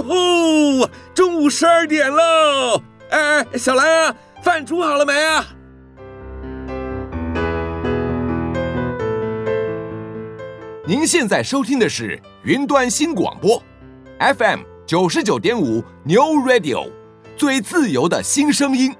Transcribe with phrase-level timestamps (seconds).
[0.00, 2.82] 哟吼，中午十二点喽！
[3.10, 5.46] 哎，小兰啊，饭煮好了没啊？
[10.86, 13.62] 您现在收听的是云端新广播
[14.18, 16.90] ，FM 九十九点五 New Radio，
[17.36, 18.94] 最自由的新声音。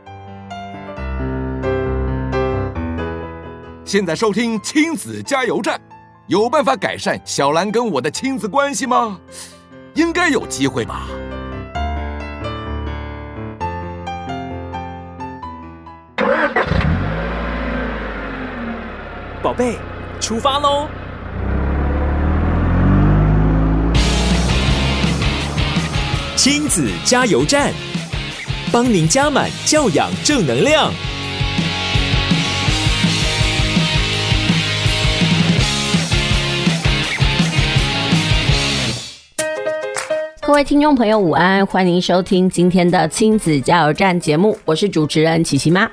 [3.85, 5.81] 现在收听亲子加油站，
[6.29, 9.19] 有办法改善小兰跟我的亲子关系吗？
[9.95, 11.07] 应该有机会吧。
[19.43, 19.79] 宝贝，
[20.21, 20.87] 出发喽！
[26.37, 27.73] 亲子加油站，
[28.71, 30.93] 帮您加满教养正能量。
[40.51, 41.65] 各位听众朋友，午安！
[41.65, 45.89] 欢迎收听今天的亲子加油站节目，我是主持人琪琪妈。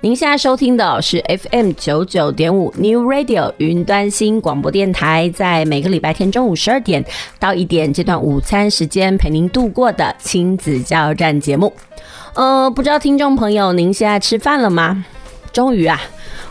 [0.00, 7.02] 您现在收听的是 FM 九九点五 New Radio 云端新广播电台，在每个礼拜天中午十二点
[7.38, 11.72] 到一点这段午餐时间陪您度过的亲子加油站节目。
[12.34, 15.06] 呃，不知道听众朋友您现在吃饭了吗？
[15.52, 16.00] 终于啊！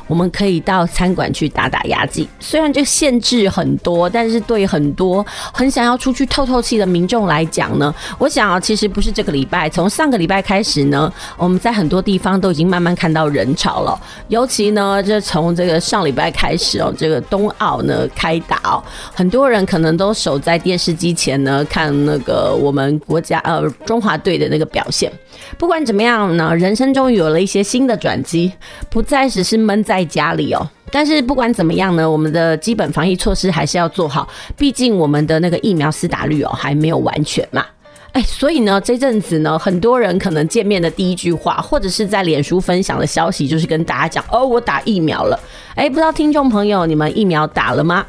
[0.10, 14.02] 我们可以到餐馆去打打牙祭，虽然这个限制很多，但是对很多很想要出去透透气的民众来讲呢，我想啊，其实不是这个礼拜，从上个礼拜开始呢，我们在很多地方都已经慢慢看到人潮了。
[14.30, 25.12] 尤其呢，这从这个上礼拜开始哦，这个冬奥呢开打哦，很多人可能都守在电视机前呢，看那个我们国家呃中华队的那个表现。
[25.58, 28.52] 不管怎么样呢，人生终于有了一些新的转机，
[28.90, 30.68] 不再只是闷在在家里哦。
[30.92, 37.66] 但是不管怎么样呢，我们的基本防疫措施还是要做好，毕竟我们的那个疫苗施打率哦还没有完全嘛。
[38.12, 45.40] 哎，所以呢，这阵子呢，很多人可能见面的第一句话，或者是在脸书分享的消息，就是跟大家讲哦，我打疫苗了。
[45.76, 48.04] 哎，不知道听众朋友，你们疫苗打了吗？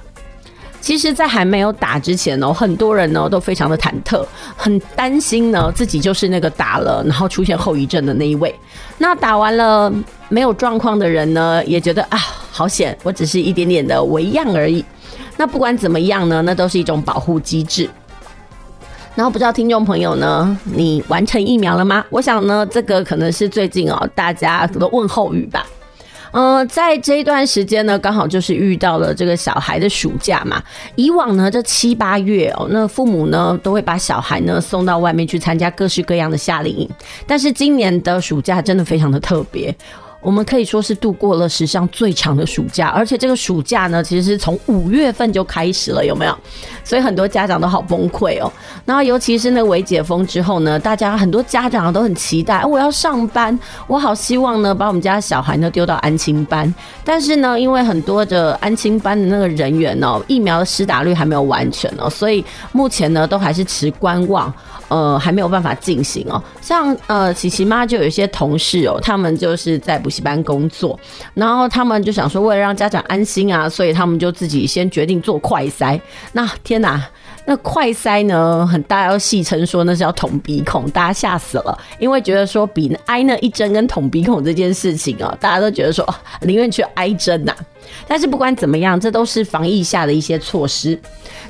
[0.80, 4.24] 其实，在还没有打之前呢，很多人呢都非常的忐忑，
[4.56, 8.54] 很担心呢自己就是那个打了然后出现后遗症的那一位。
[8.98, 9.92] 那打完了
[10.28, 12.18] 没有状况的人呢，也觉得啊
[12.50, 14.84] 好险，我只是一点点的微恙而已。
[15.36, 17.88] 那不管怎么样呢，那都是一种保护机制。
[19.14, 22.04] 然后不知道听众朋友呢，你完成疫苗了吗？
[22.10, 25.66] 我想呢，这个可能是最近哦大家的问候语吧。
[26.32, 30.62] 呃，在这一段时间呢，刚好就是遇到了这个小孩的暑假嘛。
[30.94, 36.88] 以往呢，这七八月哦，那父母呢都会把小孩呢送到外面去参加各式各样的夏令营。
[37.26, 39.74] 但是今年的暑假真的非常的特别。
[40.20, 46.38] 我们可以说是度过了史上最长的暑假，而且这个暑假呢，其实是从五月份就开始了，有没有？
[46.84, 48.52] 所以很多家长都好崩溃哦。
[48.84, 56.72] 然后尤其是那微解封之后呢，大家很多家长都很期待，我要上班，我好希望呢把我们家小孩呢丢到安亲班。
[57.04, 64.52] 但是呢，因为很多的安亲班的那个人员哦，疫苗的施打率还没有完全哦，所以目前呢都还是持观望。
[64.90, 66.42] 呃，还没有办法进行哦。
[66.60, 70.98] 像呃，琪琪妈就有一些同事哦，他们就是在补习班工作，
[71.32, 75.98] 然后他们就想说，为了让家长安心啊，所以他们就自己先决定做快筛。
[76.32, 77.02] 那天哪，
[77.46, 86.06] 那快塞呢，很大要戏称说那是要捅鼻孔，大家吓死了，因为觉得说比挨那一针跟捅鼻孔这件事情啊，大家都觉得说
[86.42, 87.54] 宁愿去挨针呐。
[88.06, 90.98] 但是不管怎么样，这都是防疫下的一些措施。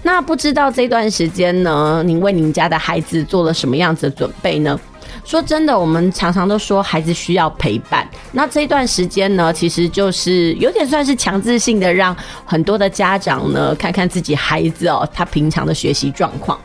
[0.03, 4.81] 那不知道这段时间呢，您为您家的孩子做了什么样子的准备呢？
[5.25, 8.09] 说真的，我们常常都说孩子需要陪伴。
[8.33, 16.59] 那这段时间呢，其实就是有点算是强制性的，让很多的家长呢看看自己孩子哦，他平常的学习状况。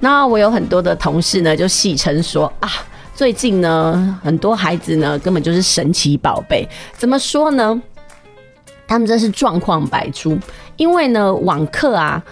[0.00, 2.70] 那我有很多的同事呢，就戏称说啊，
[3.14, 6.68] 最近呢，很多孩子呢根本就是神奇宝贝。
[6.96, 7.80] 怎么说呢？
[8.86, 10.38] 他们真是状况百出，
[10.76, 12.22] 因为呢，网课啊。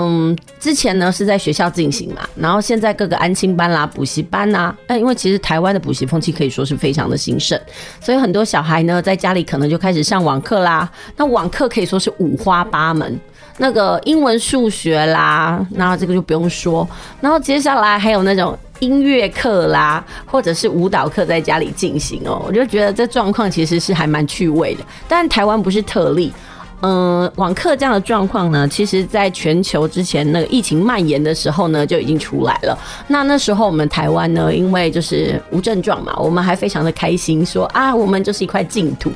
[0.00, 7.60] 嗯，之前呢是在学校进行嘛，然后现在各个安亲班啦、补习班呐，哎，因为其实台湾的补习风气可以说是非常的兴盛，
[8.00, 10.88] 所以很多小孩呢在家里可能就开始上网课啦。
[11.16, 13.18] 那网课可以说是五花八门，
[13.56, 16.88] 那个英文、数学啦，那这个就不用说。
[17.20, 24.84] 然后接下来还有那种音乐课啦，或者是舞蹈课在家里进行哦，我就觉得这状况其实是还蛮趣味的。
[25.08, 26.32] 但台湾不是特例。
[26.80, 32.78] 嗯，网课这样的状况呢，其实在全球之前那个疫情蔓延的时候呢，就已经出来了。
[33.08, 39.10] 那那时候我们台湾呢，因为就是无症状嘛，我们还非常的开心说，啊，我们就是一块净土。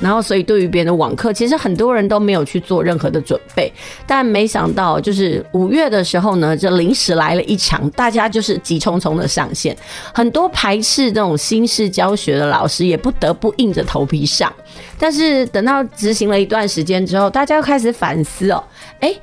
[0.00, 3.72] 然后所以对于别人的网课，其实很多人都没有去做任何的准备。
[4.06, 9.76] 但没想到，就是五月的时候呢，就临时来了一场，大家就是急匆匆的上线，
[10.14, 14.52] 很多排斥这种新式教学的老师也不得不硬着头皮上。
[14.98, 18.62] 但是等到执行了一段时间之后，大家又开始反思哦，
[19.00, 19.14] 哎。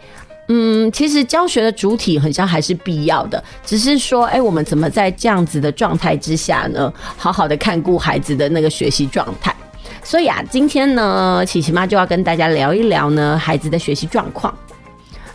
[0.50, 9.56] 嗯，其实教学的主体好像还是必要的，只是说，哎，我们怎么在这样子的状态之下呢，好好的看顾孩子的那个学习状态。
[10.04, 14.54] 所以啊，今天呢，琪琪妈就要跟大家聊一聊呢孩子的学习状况，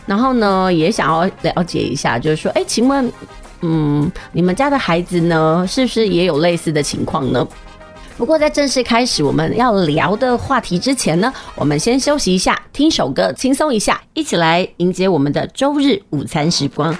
[0.05, 3.11] 然后呢，也想要了解一下，就是说，哎，请问，
[3.61, 7.45] 嗯，你们家的孩子呢，是不是也有类似的情况呢？
[8.17, 16.95] 不过，在正式开始我们要聊的话题之前呢，我们先休息一下，听首歌，轻松一下，一起来迎接我们的周日午餐时光。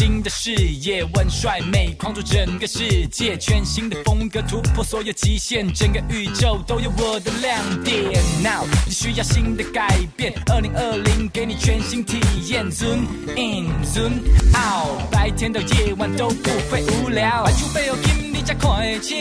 [0.00, 8.02] 新的视野，温帅妹，框住整个世界，全新的风格突破所有极限，整个宇宙都有我的亮点。
[8.42, 12.18] Now 你需要新的改变，二零二零给你全新体
[12.48, 12.64] 验。
[12.70, 14.22] Zoom in，Zoom
[14.54, 17.44] out，白天到夜晚都不会无聊。
[17.44, 19.20] 把酒杯哦，给你加快进，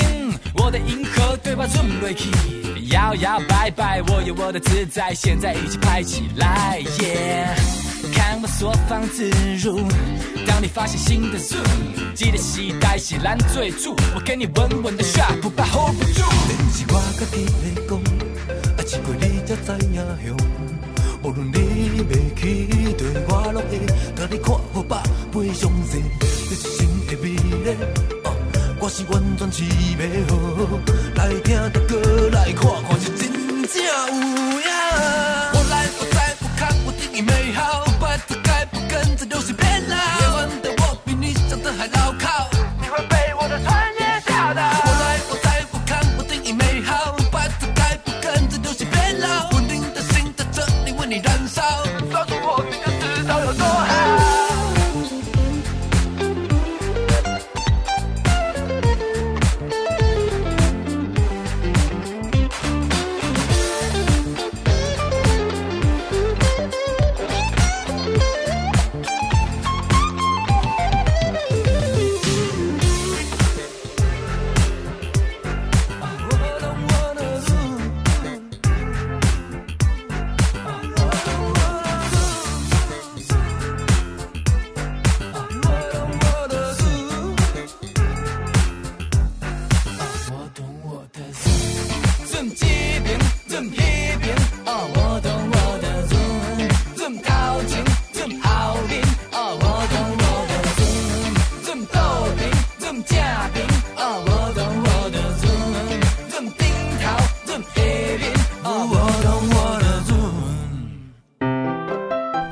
[0.55, 2.31] 我的银河对话 Zoom 瑞奇，
[2.89, 7.88] 摇摇摆摆，我有我的自在，现在一起拍起来，Yeah。
[8.13, 9.29] 看我收放自
[9.61, 9.79] 如，
[10.45, 11.55] 当你发现新的路
[12.13, 16.21] 记得携带西兰最足，我给你稳稳的 shot，不怕 hold 不住。
[16.47, 17.91] 但是我家己来讲，
[18.77, 20.37] 爱试过你才知影响。
[21.21, 21.57] 无论你
[21.97, 22.03] 要
[22.35, 22.43] 去
[22.93, 23.65] 对我落下，
[24.15, 26.01] 甲你看好百倍详细，
[26.49, 27.75] 你是新的美丽。
[28.23, 28.25] 哦
[28.81, 29.67] 我是完全准
[29.97, 30.31] 备好，
[31.15, 31.93] 来听的歌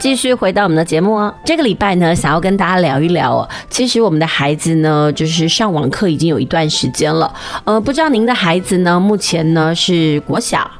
[0.07, 3.49] 继续回到我们的节目哦，这个礼拜呢，想要跟大家聊一聊哦。
[3.69, 7.29] 其实我们的孩子呢，就是上网课已经有一段时间了。
[7.65, 10.71] 呃，不知道您的孩子呢，目前呢是国小、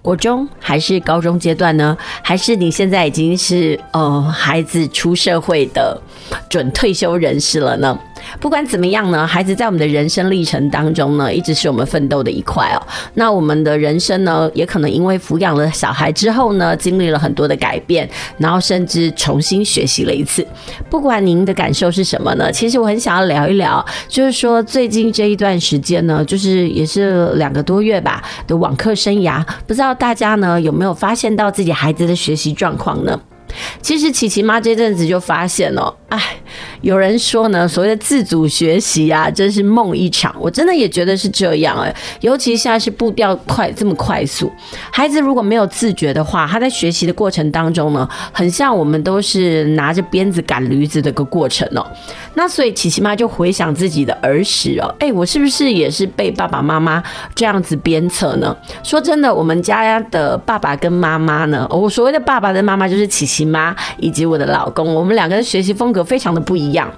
[0.00, 1.94] 国中还是高中阶段呢？
[2.22, 6.00] 还是你现在已经是呃孩子出社会的
[6.48, 7.98] 准退休人士了呢？
[8.38, 12.82] 不管怎么样呢，孩子在我们的人生历程当中呢，一直是我们奋斗的一块哦。
[13.14, 18.08] 那我们的人生呢，也可能因为抚养了小孩之后呢，经历了很多的改变，
[18.38, 20.46] 然后甚至重新学习了一次。
[20.88, 22.52] 不管您的感受是什么呢？
[22.52, 33.18] 其实我很想要聊一聊，就是说最近这一段时间呢，就是也是两个多月吧的网课生涯，不知道大家呢有没有发现到自己孩子的学习状况呢？
[33.82, 36.20] 其实琪琪妈这阵子就发现了，哎，
[36.80, 40.34] 有人说呢，所谓的自主学习啊，真是梦一场。
[40.38, 44.50] 我真的也觉得是这样哎，尤其现在是步调快这么快速，
[44.90, 51.86] 孩子如果没有自觉的话，他在学习的过程当中呢，很像我们都是拿着鞭子赶驴子的个过程哦。
[52.34, 57.02] 那所以琪琪妈就回想自己的儿时哦，哎，我是不是也是被爸爸妈妈
[57.34, 58.56] 这样子鞭策呢？
[58.82, 63.40] 说真的，我们家的爸爸跟妈妈呢，我所谓的爸爸跟妈妈就是琪琪。
[63.50, 66.88] 妈以及我的老公，我们两个人学习风格非常的不一一样。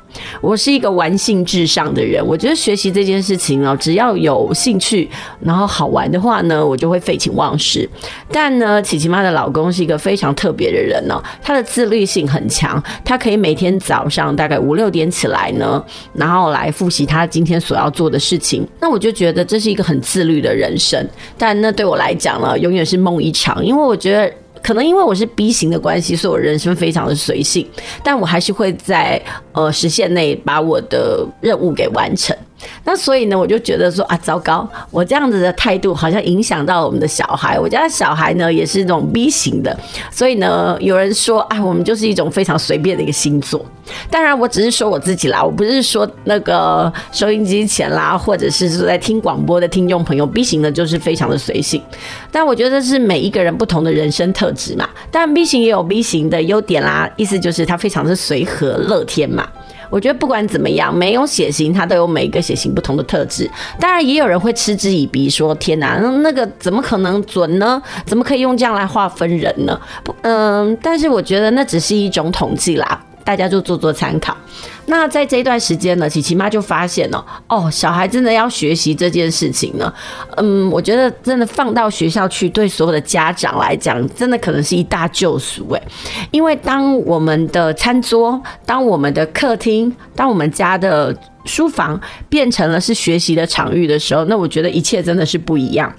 [0.40, 5.08] 我是一个玩性至上的人，我觉得学习这件事情呢，只要有兴趣，
[5.40, 7.88] 然后好玩的话呢，我就会废寝忘食。
[8.30, 18.66] 但呢，琪琪妈的老公是一个非常特别的人呢，他的自律性很强，他可以每天早上大概五六点起来呢，然后来复习他今天所要做的事情。
[18.80, 21.08] 那我就觉得这是一个很自律的人生。
[21.38, 24.30] 但那对我来讲呢，永远是梦一场，因为我觉得。
[24.62, 27.68] 可能因为我是 B 型的关系，所以我人生非常的随性，
[28.04, 29.20] 但我还是会在
[29.52, 32.36] 呃时限内把我的任务给完成。
[32.84, 37.58] 那所以呢，我就觉得说啊，糟糕，我这样子的态度好像影响到我们的小孩。
[37.58, 39.76] 我家的小孩呢也是那种 B 型的，
[40.10, 43.64] 所以呢，有人说啊，我们就是一种非常随便的一个星座。
[44.10, 51.82] 当然，我只是说我自己啦，我不是说那个收音机前啦，或者是说在听广播的听众朋友，B 型的就是非常的随性。
[52.30, 54.88] 但我觉得是每一个人不同的人生特质嘛。
[55.10, 59.46] 但 B 型也有 B 型的优点啦，意思就是他非常的随和乐天嘛。
[59.92, 63.48] 我觉得不管怎么样，每种血型它都有每个血型不同的特质。
[63.78, 67.80] 当然，也有人会嗤之以鼻，说：“天哪，那那个怎么可能准呢？
[68.06, 73.04] 怎么可以用这样来划分人呢？”不，嗯，但是我觉得那只是一种统计啦。
[73.24, 74.36] 大家就做做参考。
[74.86, 79.92] 那在这一段时间呢，琪琪妈就发现了哦，小孩真的要学习这件事情呢。
[80.36, 85.82] 嗯，我觉得真的放到学校去，对所有的家长来讲，真的可能是一大救赎诶。
[86.30, 95.92] 因为当我们的餐桌、当我们的客厅、当我们家的书房变成了是学习的场域的时候，那我觉得一切真的是不一样。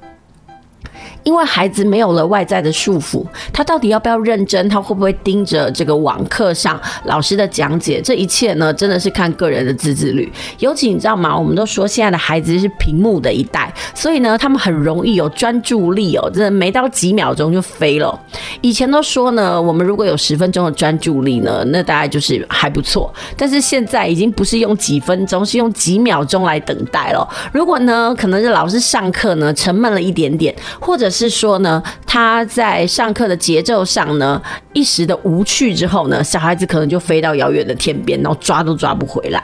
[1.23, 4.67] 因为孩子没有了外在的束缚，他到底要不要认真？
[4.69, 8.01] 他会不会盯着这个网课上老师的讲解？
[8.01, 10.31] 这一切呢，真的是看个人的自制力。
[10.59, 11.37] 尤其你知道吗？
[11.37, 18.19] 我们都说现在的孩子是屏幕的一代，所以呢，他们很容易有专注力哦，真的没到几秒钟就飞了。
[18.61, 23.13] 以前都说呢，我们如果有十分钟的专注力呢，那大概就是还不错。
[23.37, 27.27] 但是现在已经不是用几分钟，是用几秒钟来等待了。
[27.51, 34.41] 如果呢，可能是老师上课呢沉闷了一点点，或者是说呢，他在上课的节奏上呢，
[34.73, 39.41] 一时的无趣之后呢，小孩子可能就飞到遥远的天边，然后抓都抓不回来。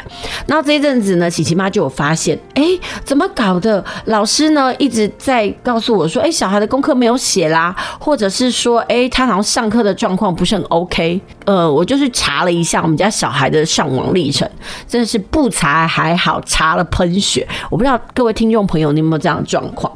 [0.47, 2.63] 然后这一阵子呢，琪琪妈就有发现，哎，
[3.05, 3.85] 怎么搞的？
[4.05, 11.21] 老师呢一直在告诉我说，哎，小孩的功课没有写啦，或者是说，哎，他好像上课的状况不是很 OK。
[11.45, 14.49] 呃，我就去查了一下我们家小孩的上网历程，
[14.87, 17.47] 真的是不查还好，查了喷血。
[17.69, 19.91] 我不知道各位听众朋友，你有没有这样的状况？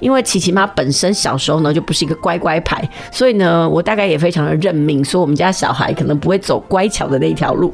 [0.00, 7.72] 因为琪琪妈本身小时候呢就不是一个乖乖牌，所以呢我大概也非常的认命，说我们家小孩可能不会走乖巧的那条路。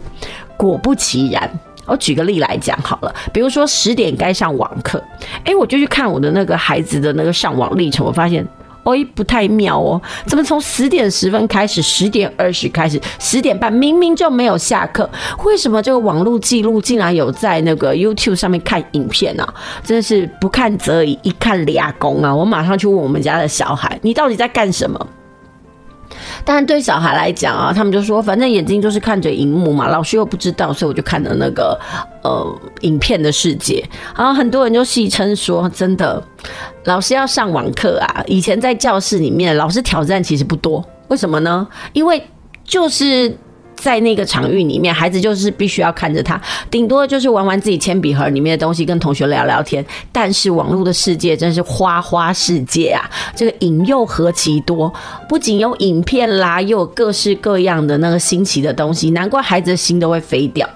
[0.57, 1.51] 果不其然，
[1.87, 5.03] 我举个例来讲好了，比如说十点该上网课，
[5.45, 8.47] 哎，我就去看我的那个孩子的那个上网历程，我发现。
[8.83, 15.09] 哦，不太妙哦，怎么从十点十分开始，十点二十开始，十点半明明就没有下课，
[15.45, 19.45] 为什么这个网络记录竟然有在那个 YouTube 上面看影片呢？
[19.45, 19.55] 啊？
[19.85, 22.35] 真的是不看则已，一看俩工啊！
[22.35, 25.07] 我马上去问我们家的小孩，你到底在干什么？
[26.45, 31.79] 但对小孩来讲啊，他们就说，反正眼睛就是看着荧幕嘛，老师又不知道，所以我就看了那个
[32.23, 33.85] 呃影片的世界。
[34.17, 36.23] 然后很多人就戏称说，真的，
[36.85, 38.23] 老师要上网课啊。
[38.27, 41.67] 以前在教室里面，老师挑战其实不多，为什么呢？
[41.93, 42.23] 因为
[42.65, 43.37] 就是。
[43.81, 49.85] 在那个场域里面，孩子就是必须要看着他，顶多就是玩玩自己铅笔盒里面的东西，跟同学聊聊天。
[50.13, 53.09] 但是网络的世界真是花花世界啊！
[53.35, 54.93] 这个引诱何其多，
[55.29, 60.69] 不仅有影片啦，又有各式各样的那个新奇的东西，难怪孩子的心都会飞掉。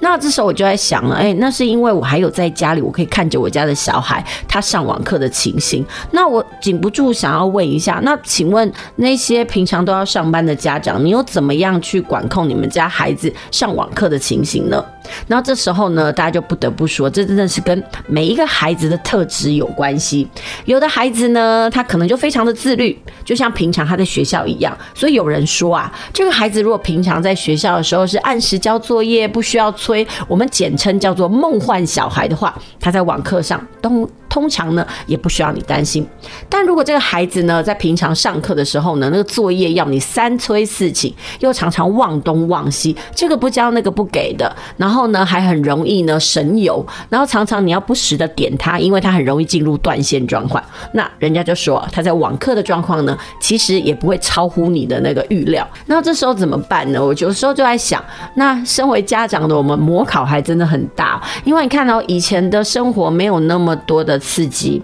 [0.00, 5.84] 那这时候我就在想了，哎，那是因为我还有在家里，我可以看着我家的小孩他上网课的情形。
[6.10, 14.82] 那我禁不住想要问一下，那请问那些平常都要上班的家长，你又怎么样去管控你们家孩子上网课的情形呢？
[15.26, 20.28] 然后这时候呢，大家就不得不说，这真的是跟每一个孩子的特质有关系。
[20.66, 24.76] 有的孩子呢，他可能就非常的自律，就像平常他在学校一样。
[24.94, 34.08] 所以有人说啊，这个孩子如果平常在学校的时候是按时交作业，不需要要催，我们简称叫做梦幻小孩的话，他在网课上都。
[34.30, 36.06] 通常呢，也不需要你担心。
[36.48, 50.62] 但如果这个孩子呢，在平常上课的时候呢，那个作业要你三催四请，又常常忘东忘西，这个不交那个不给的，然后呢，还很容易呢神游，然后常常你要不时的点他，因为他很容易进入断线状况。
[50.92, 55.68] 那人家就说他在网课的状况呢，其实也不会超乎你的那个预料。
[55.86, 57.04] 那这时候怎么办呢？
[57.04, 58.00] 我有时候就在想，
[58.36, 64.19] 那身为家长的我们模考还真的很大，因为你看到以前的生活没有那么多的。
[64.20, 64.82] 刺激，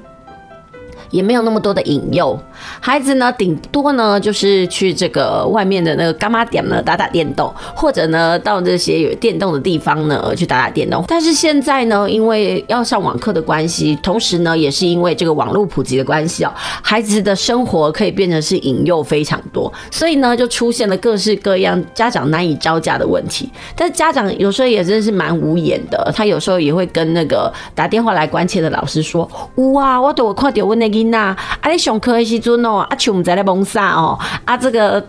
[1.11, 2.39] 也没有那么多的引诱，
[2.81, 11.05] 孩子呢，顶多呢就是去这个外面的那个干妈点呢打打电动，或者呢到这些有电动的地方呢去打打电动。
[11.07, 23.49] 但是现在呢，因为要上网课的关系，同时呢也是因为这个网络普及的关系哦，孩子的生活可以变成是引诱非常多，所以呢就出现了各式各样家长难以招架的问题。
[23.77, 29.29] 但家长有时候也真是蛮无言的，他有时候也会跟那个打电话来关切的老师说
[29.73, 35.05] ：“哇，我都快点问那个。”那啊，你上课的时阵哦，啊，像我们在那蒙啥哦，啊，这个。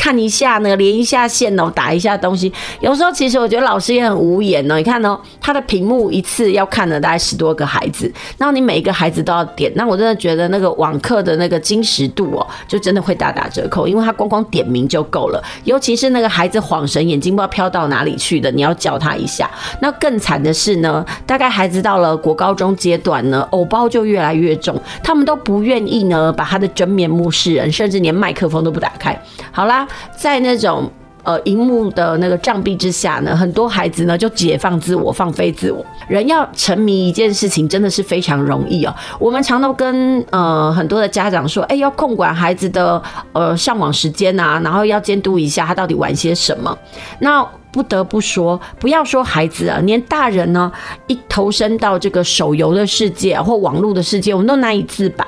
[0.00, 2.50] 看一下呢，连一下线哦，打一下东西。
[2.80, 4.78] 有时候其实我觉得老师也很无言哦。
[4.78, 15.44] 你看哦，他的屏幕一次要看了大概十多个孩子，然后你每一个孩子都要点，那我真的觉得那个网课的那个精实度哦，就真的会大打折扣，因为他光光点名就够了。
[15.64, 19.50] 尤其是那个孩子晃神，眼睛不知道飘到哪里去的，你要叫他一下。
[19.82, 29.14] 那更惨的是呢，大概孩子到了国高中阶段呢，偶包就越来越重，他们都不愿意呢把他的真面目示人，甚至连麦克风都不打开。
[29.52, 29.86] 好啦。
[30.16, 30.90] 在那种
[31.22, 35.84] 呃荧幕的那个障壁之下呢，很多孩子呢就解放自我，放飞自我。
[36.08, 38.94] 人要沉迷一件事情，真的是非常容易哦。
[39.18, 43.00] 我们常都跟呃很多的家长说，哎，要控管孩子的
[43.32, 46.76] 呃上网时间啊，然后要监督一下他到底玩些什么。
[47.20, 50.72] 那不得不说，不要说孩子啊，连大人呢，
[51.06, 55.24] 一投身到这个手游的世界或网络的世界，我们都难以自拔。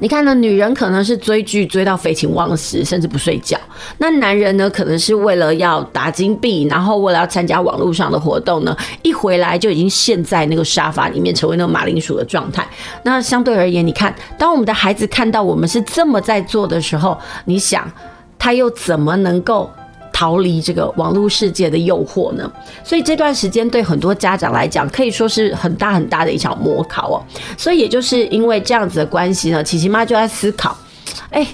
[0.00, 3.58] 你看呢，女人可能是追剧追到废寝忘食，甚至不睡觉。
[3.98, 12.64] 那男人呢，可能是为了要打金币，然后为了要参加网络上的活动呢，一回来就已经陷在那个沙发里面，成为那个马铃薯的状态。
[13.02, 17.90] 那相对而言，你看，当我们的孩子看到我们是这么在做的时候，你想，
[18.38, 19.68] 他又怎么能够？
[20.18, 22.50] 逃离这个网络世界的诱惑呢？
[22.82, 27.22] 所以这段时间对很多家长来讲，可以说是很大很大的一场模考哦。
[27.56, 30.76] 所以也就是因为这样子的关系呢，琪琪妈就在思考，
[31.30, 31.46] 哎，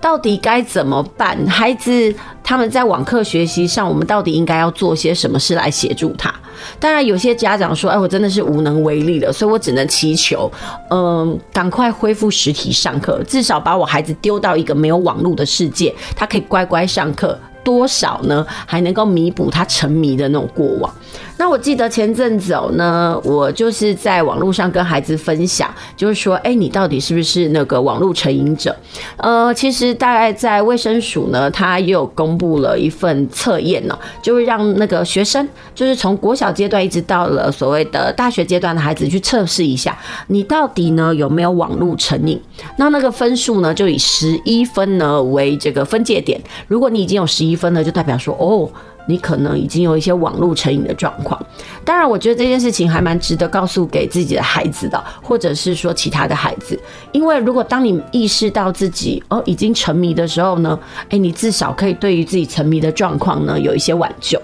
[0.00, 1.38] 到底该怎么办？
[1.46, 6.34] 孩子他们在网课学习上，我们到底应该要做些什么事来协助他？
[6.80, 10.50] 当然，有些家长说，哎，我真的是无能为力了，所以我只能祈求，
[10.90, 17.38] 嗯，赶快恢复实体上课，至少把我孩子丢到一个没有网络的世界，他可以乖乖上课。
[17.62, 18.46] 多少呢？
[18.66, 20.92] 还能够弥补他沉迷的那种过往。
[21.38, 28.74] 那我记得前阵子哦，呢，我就是在网络上跟孩子分享，就是说，哎，你到底是不是那个网络成瘾者？
[29.16, 39.96] 呃，其实大概在卫生署呢，他也有公布了一份测验呢，就是让那个学生，就是从国小阶段一直到了所谓的大学阶段的孩子去测试一下，
[40.26, 42.40] 你到底呢有没有网络成瘾？
[42.76, 46.40] 那那个分数呢，就以十一分呢为这个分界点。
[46.66, 48.68] 如果你已经有十一分呢，就代表说，哦。
[49.08, 51.40] 你可能已经有一些网络成瘾的状况，
[51.82, 56.78] 当然，我觉得这件事情还蛮值得告诉给自己的孩子的，或者是说其他的孩子，
[57.10, 64.38] 因为如果当你意识到自己哦已经沉迷的时候呢，诶，你至少可以对于自己沉迷的状况呢有一些挽救，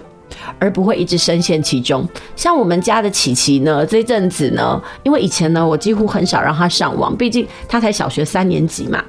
[0.59, 2.09] 而不会一直深陷其中。
[2.35, 9.05] 像我们家的琪琪呢，这阵子呢，因为以前呢我几乎很少让他上网，毕竟他才小学三年级嘛。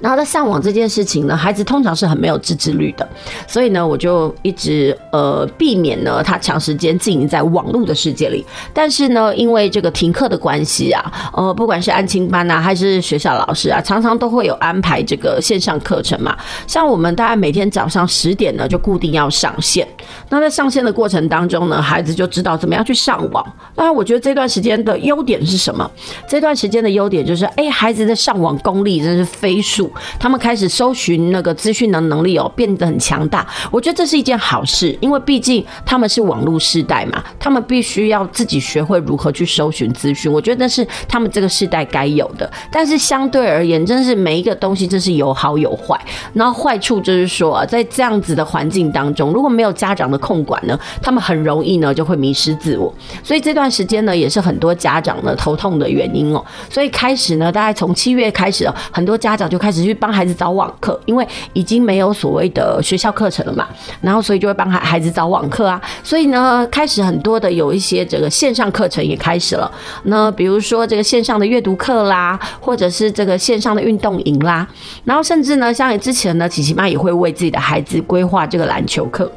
[0.00, 3.08] 然后在上网这件事情呢，孩子通常是很没有自制力的，
[3.46, 8.44] 所以呢，我就一直呃避免呢他长时间经营在网络的世界里。
[8.72, 16.36] 但是呢，因为这个停课的关系啊，呃，不管是安亲班啊，还是学校老师啊，常常都会有安排这个线上课程嘛。
[16.66, 19.86] 像我们大概每天早上十点呢，就固定要上线。
[20.28, 23.44] 那在上线的过程当中呢，孩子就知道怎么样去上网。
[23.74, 25.88] 当然，我觉得这段时间的优点是什么？
[26.26, 29.89] 这段时间的优点就是，哎，孩子的上网功力真是飞速。
[30.18, 33.46] 他们开始搜寻那个资讯的能力哦，变得很强大。
[33.70, 40.30] 我觉得这是一件好事，因为毕竟他们是网络世代嘛，他们必须要自己学会如何去搜寻资讯。
[40.30, 42.50] 我觉得那是他们这个世代该有的。
[42.70, 45.98] 但是相对而言，真是每一个东西真是有好有坏。
[46.32, 52.92] 然后坏处就是说，在这样子的环境当中，如果没有家长的控管呢，他们很容易呢就会迷失自我。
[53.24, 56.44] 所以这段时间呢，也是很多家长呢头痛的原因哦。
[56.68, 59.79] 所以开始呢，大概从七月开始哦，很多家长就开始。
[59.80, 63.66] 只去帮孩子找网课，因为已经没有所谓的学校课程了嘛，
[64.00, 69.70] 然后所以就会帮孩孩子找网课啊，所以呢，开始很多的有一些这个线上课程也开始了。
[70.04, 74.66] 那比如说这个线上的阅读课啦，或者是这个线上的运动营啦，
[75.04, 79.30] 然后甚至呢，像之前呢，琪琪妈也会为自己的孩子规划这个篮球课。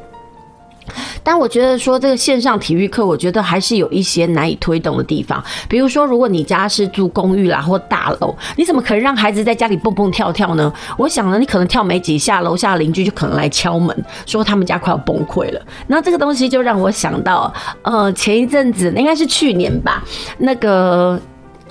[1.22, 5.42] 但我觉得说这个线上体育课，我觉得还是有一些难以推动的地方。
[5.68, 10.72] 比如说，如果你家是住公寓啦或大楼，你怎么可能让孩子在家里蹦蹦跳跳呢？
[10.98, 15.60] 我想呢，你可能跳没几下，楼下邻居就可能来敲门，说他们家快要崩溃了。
[15.86, 20.02] 那这个东西就让我想到，呃，前一阵子应该是去年吧，
[20.38, 21.20] 那个。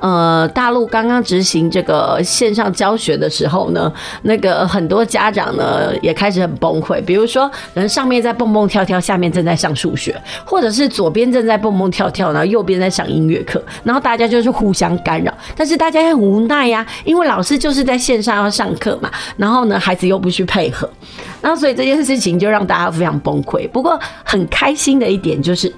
[0.03, 3.89] 呃，大陆刚刚执行这个线上教学的时候呢，
[4.23, 7.01] 那个很多家长呢也开始很崩溃。
[7.05, 10.13] 比如说，人上面在蹦蹦跳跳，下面正在上数学，
[10.45, 15.33] 或者是左边正在蹦蹦跳跳，然后右边在上音乐课，然后大家就是互相干扰。
[15.55, 20.89] 但是大家也很无奈呀，因为老师就是在线上要上课嘛，然后呢，孩子又不去配合，
[21.41, 23.65] 那所以这件事情就让大家非常崩溃。
[23.69, 25.73] 不过很开心的一点就是。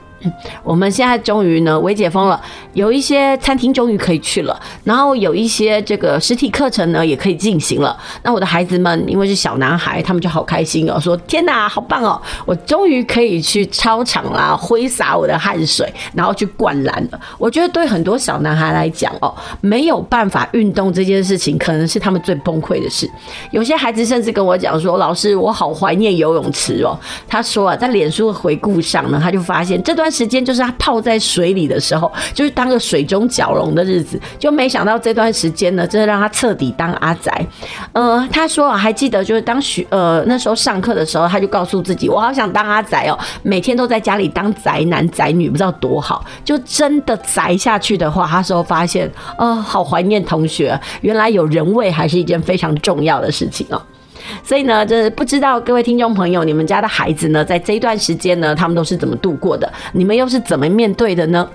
[0.63, 2.39] 我们现在终于呢，微解封了，
[2.73, 7.95] 有一些餐厅终于可以去了，然后有一些这个实体课程呢也可以进行了。
[8.23, 17.19] 那我的孩子们因为是小男孩，他们就好开心哦，说天哪，好棒哦，我终于可以去操场啦，挥洒我的汗水，然后去灌篮了。
[17.37, 23.09] 我觉得对很多小男孩来讲哦，没有办法运动这件事情，可能是他们最崩溃的事。
[23.51, 26.97] 有些孩子甚至跟我讲说，老师，我好怀念游泳池哦。
[27.27, 30.05] 他说啊，在脸书的回顾上呢，他就发现这段。
[30.15, 37.45] 时间就是他泡在水里的时候，就是当个水中蛟龙的日子，就没想到这段时间呢，真的让他彻底当阿宅。
[37.91, 46.23] 呃，他说啊，还记得就是当学呃那时候上课的时候，他就告诉自己，我好想当阿宅哦，每天都在家里当宅男宅女，不知道多好。
[46.45, 53.81] 就真的宅下去的话，他说发现，呃，好怀念同学，原来有人味还是一件非常重要的事情哦。
[54.43, 59.71] 所以呢，就是不知道各位听众朋友，你们家的孩子呢，在这一段时间呢，他们都是怎么度过的？
[59.93, 61.49] 你们又是怎么面对的呢？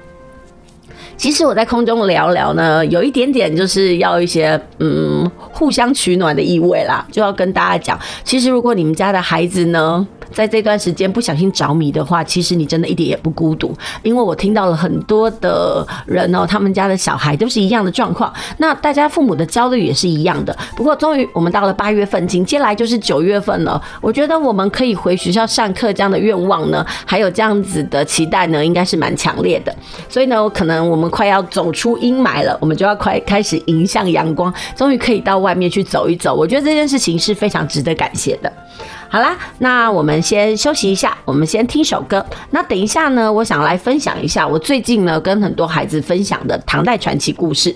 [1.21, 18.33] 其实我在空中聊聊呢，有一点点就是要一些嗯互相取暖的意味啦，就要跟大家讲，其实如果你们家的孩子呢，在这段时间不小心着迷的话，其实你真的一点也不孤独，因为我听到了很多的人哦，他们家的小孩都是一样的状况。
[18.57, 20.57] 那大家父母的焦虑也是一样的。
[20.75, 23.79] 不过终于我们到了八月份，紧接来就是九月份了。
[24.01, 29.77] 我觉得我们可以回学校上课这样的愿望呢，还有这样子的期待呢，应该是蛮强烈的。
[30.09, 36.35] 所以呢，可能我们快要走出阴霾了，我们就要快开始迎向阳光，终于可以到外面去走一走。
[36.35, 38.51] 我觉得这件事情是非常值得感谢的。
[39.09, 42.25] 好啦，那我们先休息一下，我们先听首歌。
[42.51, 47.75] 那等一下呢，我想来分享一下我最近呢跟很多孩子分享的唐代传奇故事。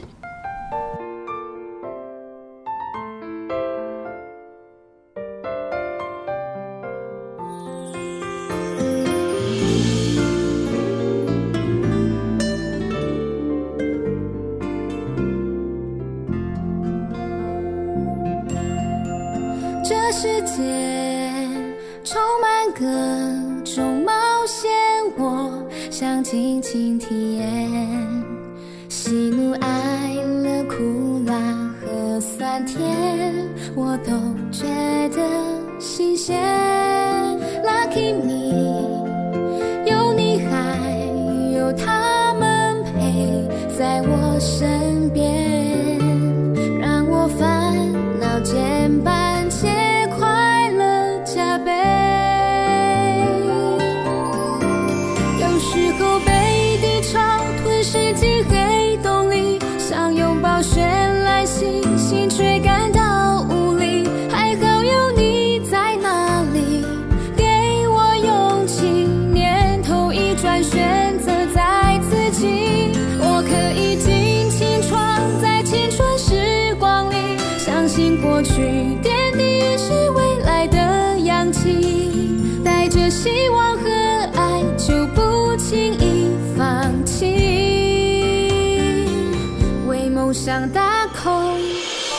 [90.54, 91.32] 想大口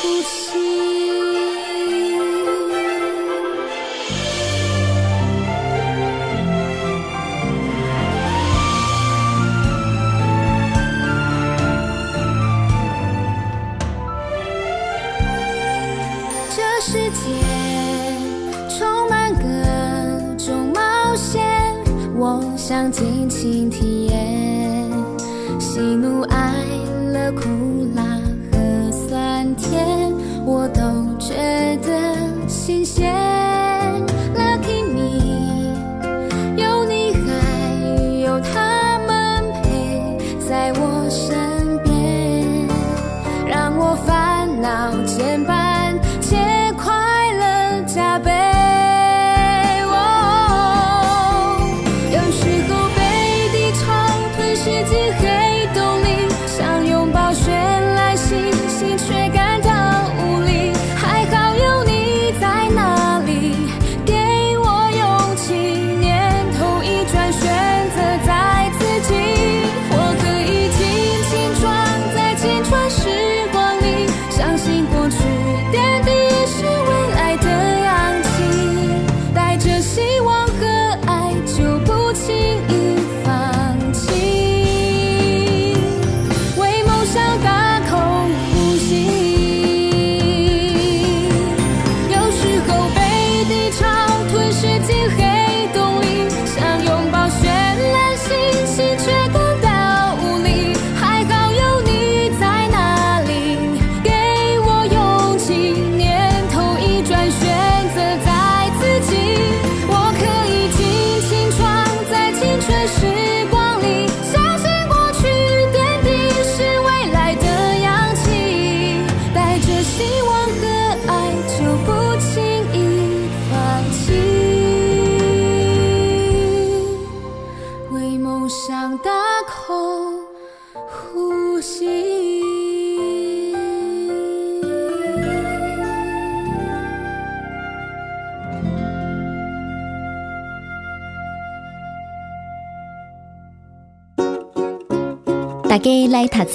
[0.02, 0.60] 呼吸。
[16.50, 17.24] 这世界
[18.67, 21.41] 充满各种冒险，
[22.17, 23.94] 我想尽情体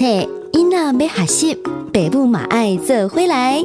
[0.00, 0.06] 册，
[0.54, 1.54] 囡仔要学习，
[1.92, 3.62] 爸母嘛爱做回来。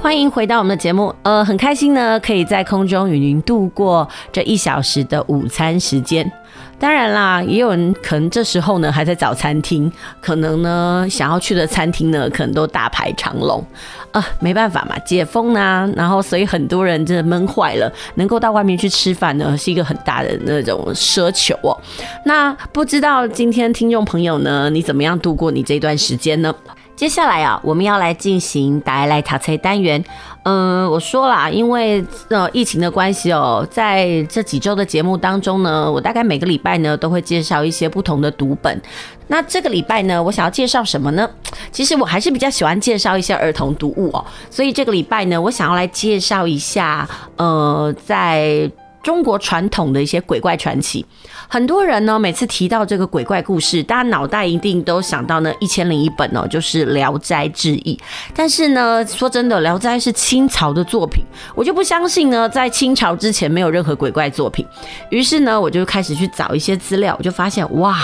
[0.00, 6.32] 欢迎回到我们的节目，呃，很开心呢，可以在空中与您度过这一小时的午餐时间。
[6.80, 13.64] 当然啦，也有人可能这时候呢还在找餐厅，可能呢想要去的餐厅呢可能都大排长龙
[14.12, 21.76] 啊，没办法嘛，解封啊，然后所以很多人真的闷坏了，能够到外面去吃饭呢是一个很大的那种奢求哦。
[22.24, 26.54] 那不知道今天听众朋友呢，你怎么样度过你这段时间呢？
[26.98, 30.04] 接下来啊，我们要来进行大家来读册单元。
[30.42, 38.82] 嗯、我说啦，因为呃疫情的关系哦，在这几周的节目当中呢，我大概每个礼拜呢都会介绍一些不同的读本。
[39.28, 41.30] 那这个礼拜呢，我想要介绍什么呢？
[41.70, 44.24] 其实我还是比较喜欢介绍一些儿童读物哦。
[44.50, 48.68] 所以这个礼拜呢，我想要来介绍一下，呃，在
[49.04, 51.06] 中国传统的一些鬼怪传奇。
[51.50, 57.96] 很多人呢，每次提到这个鬼怪故事，大家脑袋一定都想到呢《一千零一本》哦，就是《聊斋志异》。
[58.36, 64.62] 但是呢，说真的，《聊斋》是清朝的作品，我就不相信呢，在清朝之前没有任何鬼怪作品。
[65.08, 67.98] 于是呢，我就开始去找一些资料，我就发现哇，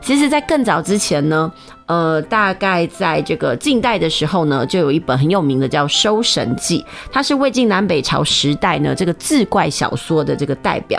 [0.00, 1.52] 其实，在更早之前呢，
[1.84, 6.80] 呃，大概在这个晋代的时候呢，就有一本很有名的叫《搜神记》，
[7.12, 10.98] 它是魏晋南北朝时代呢这个志怪小说的这个代表。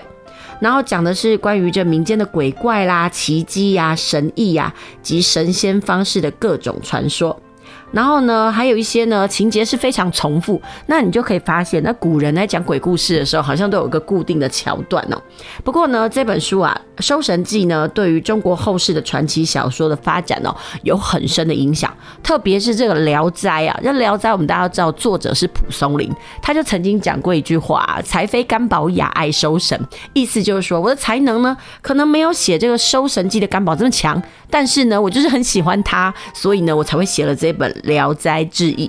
[0.60, 7.39] 然后讲的是关于这民间的鬼怪啦、奇迹呀、神异呀及神仙方式的各种传说。
[7.91, 15.21] 然后呢，还有一些呢情节是非常重复，那你就可以发现，那古人在讲鬼故事的时候，好像都有一个固定的桥段哦。
[15.63, 21.91] 不过呢，这本书啊，《搜神记》呢，对于中国后世的传奇小说的发展哦，有很深的影响。
[22.21, 29.80] 特别是这个《聊斋》啊，这《聊斋》我们大家都知道，作者是蒲松龄，他就曾经讲过一句话：“啊才非甘宝雅爱搜神。”
[30.13, 37.71] 意思就是说，我的才能呢，可能没有写这个《搜神记》的甘宝这么强，但是呢，我就是很喜欢他，所以呢，我才会写了这本。
[37.83, 38.87] 《聊斋志异》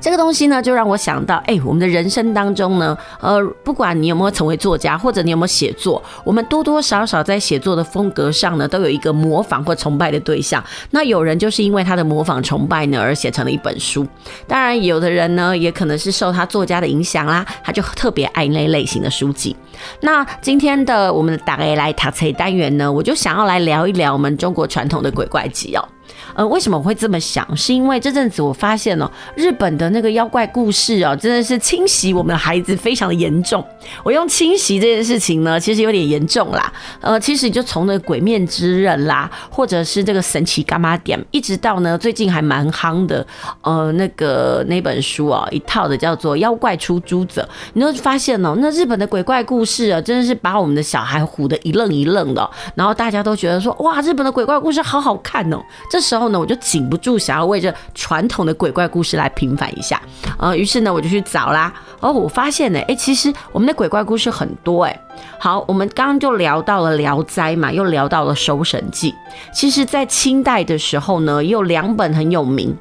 [0.00, 10.62] 这个东西呢，就让我想到，哎，我们的人生当中呢，呃，不管你有没有成为作家，或者你有没有写作，我们多多少少在写作的风格上呢，都有一个模仿或崇拜的对象。
[10.90, 14.04] 那有人就是因为他的模仿崇拜呢，而写成了一本书。
[14.48, 19.54] 当然，有的人呢，也可能是受他作家的影响啦，他就特别爱那类型的书籍。
[20.00, 25.88] 那今天的我们的大家来读册单元呢，我就想要来聊一聊我们中国传统的鬼怪集哦。
[26.34, 27.46] 呃，为什么我会这么想？
[27.56, 33.62] 是因为这阵子我发现哦，日本的那个妖怪故事哦，真的是侵袭我们的孩子非常的严重。
[34.02, 36.72] 我用侵袭这件事情呢，其实有点严重啦。
[37.00, 43.26] 呃，其实就从那个鬼面之刃啦，或者是这个神奇伽马点，一直到呢最近还蛮夯的，
[43.60, 47.42] 呃，那个那本书啊，一套的叫做《妖怪出租者》，
[47.74, 52.50] 你会发现哦，那日本的鬼怪故事是啊，真的是把我们的小孩唬得一愣一愣的。
[52.74, 55.58] 然后大家都觉得说，哇，日本的鬼怪故事好好看哦。
[55.90, 60.00] 这时候呢，我就禁不住想要为这传统的鬼怪故事来平反一下，
[60.38, 61.72] 呃，于是呢，我就去找啦。
[62.00, 65.00] 哦，我发现呢，哎，其实我们的鬼怪故事很多，哎。
[65.38, 69.10] 好，我们刚刚就聊到了《聊斋》嘛，又聊到了《搜神记》。
[69.52, 72.76] 其实，在清代的时候呢，也有两本很有名。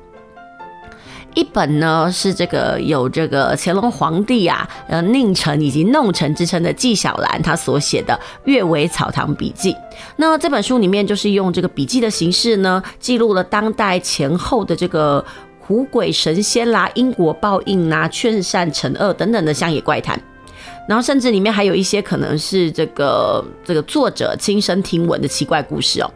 [1.34, 8.14] 一本呢是这个有这个乾隆皇帝啊，呃，宁臣以及弄臣之称的纪晓岚他所写的
[8.46, 9.74] 《阅微草堂笔记》。
[10.18, 15.24] 那这本书里面就是用这个笔记的形式呢，记录了当代前后的这个
[15.60, 20.22] 狐鬼神仙啦、因果报应啦、劝善惩恶等等的乡野怪谈。
[20.88, 26.12] 然后甚至里面还有一些可能是这个这个作者亲身听闻的奇怪故事哦。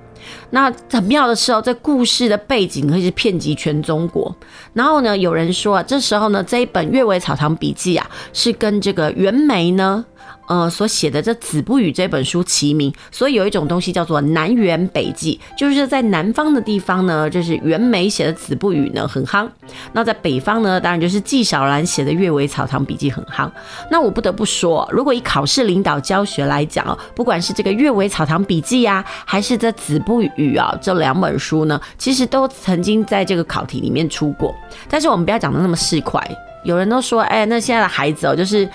[0.52, 4.36] 那很妙的是哦，这故事的背景可以是遍及全中国。
[4.74, 10.06] 然后呢，有人说啊，这时候呢，这一本《阅微草堂笔记》啊，是跟这个袁枚呢。
[10.48, 19.48] 呃，所写的这《子不语》这本书齐名，所以有一种东西叫做南辕北记，就是在南方的地方呢，就是袁枚写的《子不语》呢很夯；
[19.94, 23.50] 那在北方呢，当然就是纪晓岚写的《阅微草堂笔记》很夯。
[23.90, 34.54] 那我不得不说，如果以考试领导教学来讲哦，不管是这个《阅微草堂笔记》呀，还是这《子不语》啊，这两本书呢，其实都曾经在这个考题里面出过。
[34.90, 36.22] 但是我们不要讲的那么市侩，
[36.64, 38.70] 有人都说，哎，那现在的孩子哦，就是。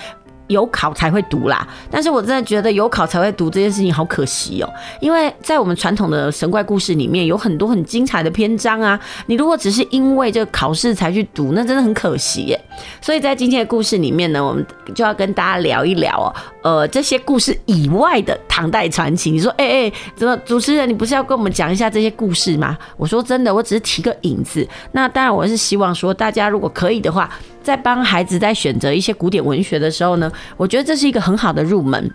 [0.51, 4.69] 有考才会读啦，但是我真的觉得有考才会读这件事情好可惜哦，
[5.01, 12.61] 因为在我们传统的神怪故事里面有很多很精彩的篇章啊，你如果只是因为这个考试才去读，那真的很可惜耶。
[13.01, 16.29] 所以在今天的故事里面呢，我们就要跟大家聊一聊哦，
[16.63, 19.31] 呃，这些故事以外的唐代传奇。
[19.31, 22.77] 你说，哎、欸、哎，怎么主持人，你不是要跟我们讲一下这些故事吗？
[22.97, 24.67] 我说真的，我只是提个引子。
[24.93, 27.31] 那当然，我是希望说，大家如果可以的话，
[27.63, 32.11] 在帮孩子在选择一些古典文学的时候呢，我觉得这是一个很好的入门。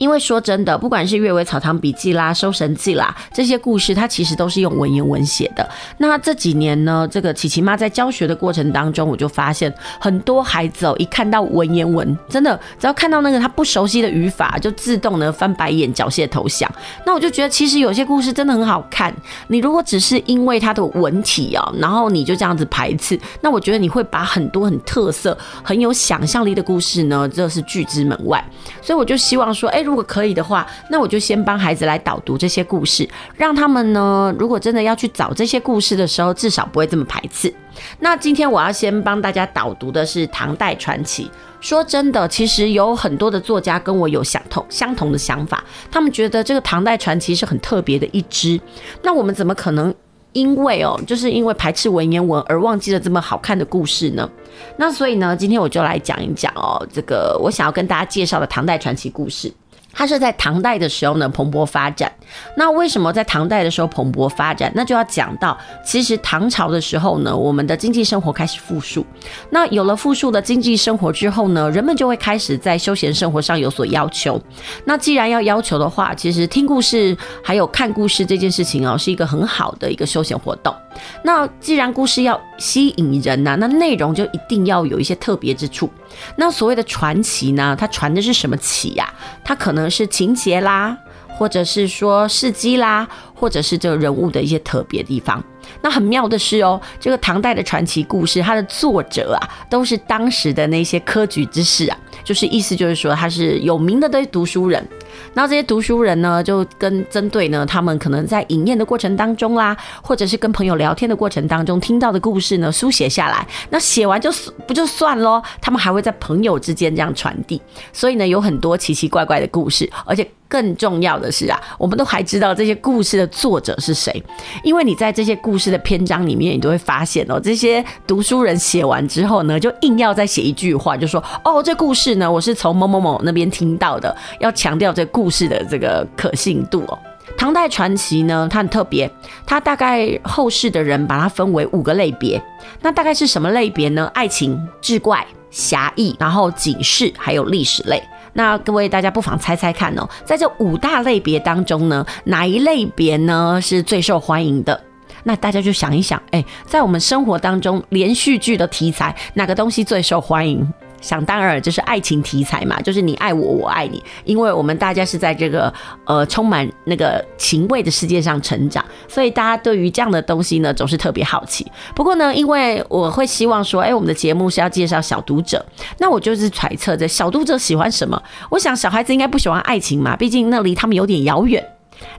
[0.00, 5.68] 因为说真的，不管是《阅微草堂笔记》啦、《搜神记》啦，这些故事它其实都是用文言文写的。
[5.98, 16.66] 那这几年呢，这个琪琪妈在教学的过程当中，我就发现很多孩子哦，一看到文言文，真的只要看到那个他不熟悉的语法，就自动的翻白眼、缴械投降。
[17.04, 19.14] 那我就觉得，其实有些故事真的很好看。
[19.48, 28.42] 你如果只是因为它的文体哦，然后你就这样子排斥，那我觉得你会把很多很特色、很有想象力的故事呢，这是拒之门外。
[28.80, 29.84] 所以我就希望说，哎。
[29.90, 37.52] 如果可以的话，那我就先帮孩子来导读这些故事，让他们呢，如果真的要去找这些故事的时候，至少不会这么排斥。
[37.98, 41.28] 那今天我要先帮大家导读的是唐代传奇。
[41.60, 48.58] 说真的，其实有很多的作家跟我有相同相同的想法，他们觉得这个唐代传奇是很特别的一支。
[49.02, 49.92] 那我们怎么可能？
[50.32, 54.30] 因为哦，就是因为排斥文言文而忘记了这么好看的故事呢。
[54.76, 59.52] 那所以呢，今天我就来讲一讲哦，这个我想要跟大家介绍的唐代传奇故事。
[59.92, 62.10] 它是在唐代的时候呢蓬勃发展。
[62.56, 64.70] 那为什么在唐代的时候蓬勃发展？
[64.74, 69.04] 那就要讲到，其实唐朝的时候呢，我们的经济生活开始富庶。
[69.50, 74.40] 那有了富庶的经济生活之后呢，人们就会开始在休闲生活上有所要求。
[74.84, 80.74] 那既然要要求的话，其实听故事还有看故事这件事情哦，是一个很好的一个休闲活动。
[81.22, 85.88] 那既然故事要吸引人呐，那内容就一定要有一些特别之处。
[86.36, 89.12] 那所谓的传奇呢，它传的是什么奇呀？
[89.44, 90.96] 它可能是情节啦，
[91.28, 95.42] 或者是说事迹啦，或者是这个人物的一些特别地方。
[95.82, 104.86] 那很妙的是哦，这个唐代的传奇故事，它的作者啊，都是当时的那些科举之士啊，就是意思就是说他是有名的这些读书人。
[105.34, 113.46] 然后这些读书人呢，就跟针对呢，他们可能在饮宴的过程当中啦，或者是跟朋友聊天的过程当中听到的故事呢，书写下来。
[113.70, 114.30] 那写完就
[114.66, 117.60] 不就算咯，他们还会在朋友之间这样传递。
[117.92, 124.22] 所以呢，有很多奇奇怪怪的故事，而且更重要的是啊，我们都还知道这些故事的作者是谁，
[124.64, 136.98] 因为你在这些故事的篇章里面，你都会发现哦，这些读书人写完之后呢，就硬要再写一句话，就说哦，这故事呢，我是从某某某那边听到的，要强调故事的这个可信度哦。
[137.36, 139.10] 唐代传奇呢，它很特别，
[139.46, 142.42] 它大概后世的人把它分为五个类别，
[142.82, 144.10] 那大概是什么类别呢？
[144.12, 148.02] 爱情、志怪、侠义，然后警示，还有历史类。
[148.32, 154.78] 那各位大家不妨猜猜看哦，在这五大类别当中呢，哪一类别呢是最受欢迎的？
[155.22, 160.66] 那大家就想一想，哎，在我们生活当中连续剧的题材，哪个东西最受欢迎？
[161.00, 165.72] 想当然就是爱情题材嘛，就是你爱我，我爱你，因为我们大家是在这个
[166.04, 171.66] 呃充满那个情味的世界上成长，所以大家对于这样的东西呢总是特别好奇。
[171.94, 175.64] 不过呢，因为我会希望说，哎，我们的节目是要介绍小读者，
[175.98, 178.22] 那我就是揣测着小读者喜欢什么。
[178.50, 181.64] 我想小孩子应该不喜欢爱情嘛，毕竟那离他们有点遥远。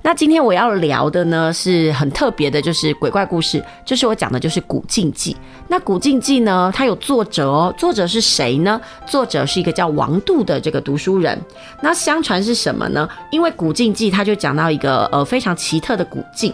[0.03, 5.33] 那今天我要聊的呢是很特别的，就是鬼怪故事，就是我讲的就是《古镜记》。
[5.67, 8.79] 那《古镜记》呢，它有作者哦，作者是谁呢？
[9.05, 11.39] 作者是一个叫王度的这个读书人。
[11.81, 13.07] 那相传是什么呢？
[13.31, 16.53] 因为《古镜记》它就讲到一个呃非常奇特的古镜，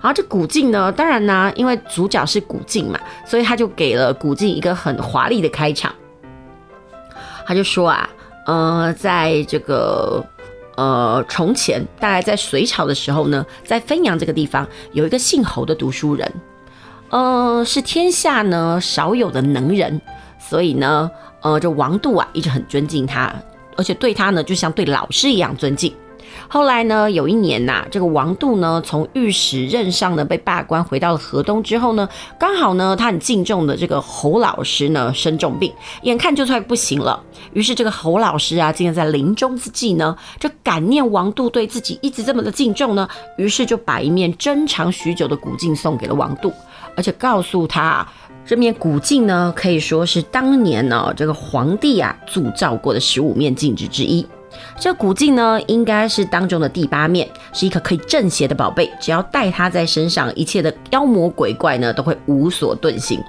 [0.00, 5.92] 然后这古镜呢，当然呢，因为主角是古镜嘛，所以他就给了古镜一个很华丽的开场。
[7.46, 8.08] 他就说啊，
[8.46, 10.24] 呃，在这个。
[10.76, 16.32] 呃，从前大概在隋朝的时候呢，在汾阳这个地方有一个姓侯的读书人，
[17.10, 20.00] 呃，是天下呢少有的能人，
[20.38, 21.10] 所以呢，
[21.42, 23.32] 呃，这王度啊一直很尊敬他，
[23.76, 25.94] 而且对他呢就像对老师一样尊敬。
[26.48, 35.72] 后来呢，有一年呐、这个王度呢从御史任上呢被罢官，回到了河东之后呢，刚好呢他很敬重的这个侯老师呢生重病，
[36.02, 37.22] 眼看就快不行了。
[37.52, 46.52] 于是这个侯老师啊，竟然在临终之际呢，就感念王度对自己一直这么的敬重呢，于是就把一面珍藏许久的古镜送给了王度，
[46.96, 48.06] 而且告诉他，
[48.44, 54.26] 这面古镜呢可以说是当年呢这个皇帝啊铸造过的十五面镜子之一。
[54.78, 58.90] 这古镜呢，应该是当中的第八面，是一个可以镇邪的宝贝。
[59.00, 63.22] 只要带它在身上，一切的妖魔鬼怪呢，都会无所遁形。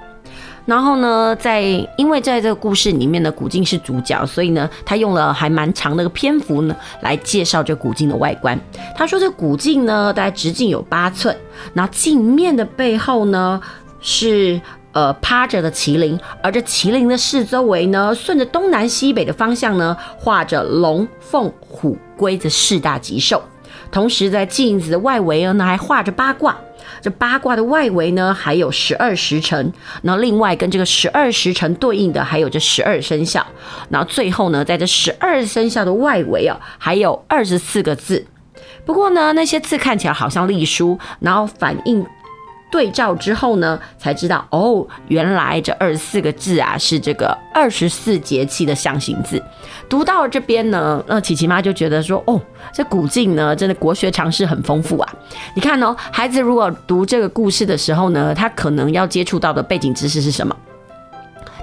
[0.66, 1.62] 然后呢，在
[1.98, 8.58] 因为在这个故事里面呢，古镜是主角，所以呢，他用了还蛮长的一个篇幅呢，来介绍这古镜的外观。
[8.96, 11.36] 他说，这古镜呢，大概直径有八寸，
[11.74, 13.60] 然后镜面的背后呢，
[14.00, 14.58] 是
[14.94, 23.42] 呃趴着的麒麟，而这麒麟的四周围呢，顺着东南西北的方向呢，画着龙、凤、虎、龟这四大吉兽。
[23.90, 26.56] 同时在镜子的外围呢，还画着八卦。
[27.00, 29.72] 这八卦的外围呢，还有十二时辰。
[30.02, 33.46] 然后另外跟这个十二时辰对应的，还有这十二生肖。
[33.90, 38.24] 然后最后呢，在这十二生肖的外围啊，还有二十四个字。
[38.84, 42.04] 不过呢，那些字看起来好像隶书，然后反映。
[42.74, 49.40] 对照之后呢，才知道哦，原来这二十四个字啊，是这个二十四节气的象形字。
[49.88, 52.40] 读到这边呢，那琪琪妈就觉得说，哦，
[52.72, 55.14] 这古镜呢，真的国学常识很丰富啊。
[55.54, 60.56] 你看哦，孩子如果读这个故事的时候呢，他可能要接触到的背景知识是什么？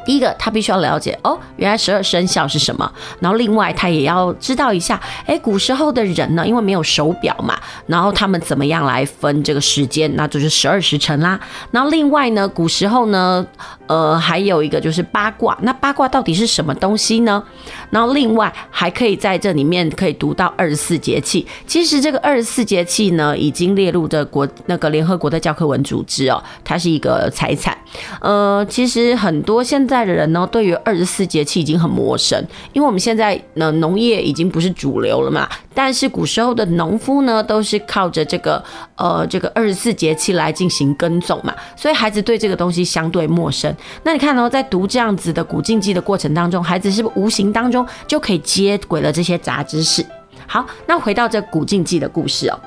[0.05, 2.91] 第一个，他必须要了解哦，原来十二生肖是什么。
[3.19, 10.13] 然后另外，他也要知道一下，哎，古时候的人呢，因为没有手表嘛，然后他们怎么样来分这个时间？
[10.15, 11.39] 那就是十二时辰啦。
[11.71, 13.45] 然后另外呢，古时候呢，
[13.91, 15.57] 呃，还有一个就是八卦。
[15.63, 17.43] 那八卦到底是什么东西呢？
[17.89, 21.45] 然后另外还可以在这里面可以读到二十四节气。
[21.67, 27.77] 其实这个二十四节气呢，已经列入的国那个联合国的教科文组织哦，它是一个财产。
[28.21, 35.49] 呃，其实很多现在的人呢，对于二十四节气已经很陌生，因为我们现在呢，农业已经不是主流了嘛。
[35.73, 38.63] 但是古时候的农夫呢，都是靠着这个
[38.95, 43.73] 呃这个二十四节气来进行耕种嘛，所以孩子对这个东西相对陌生。
[44.03, 50.05] 那你看呢，在读这样子的古镜记的过程当中，孩子是不是无形当中就可以接轨了这些杂知识？
[50.47, 52.59] 好，那回到这古镜记的故事哦，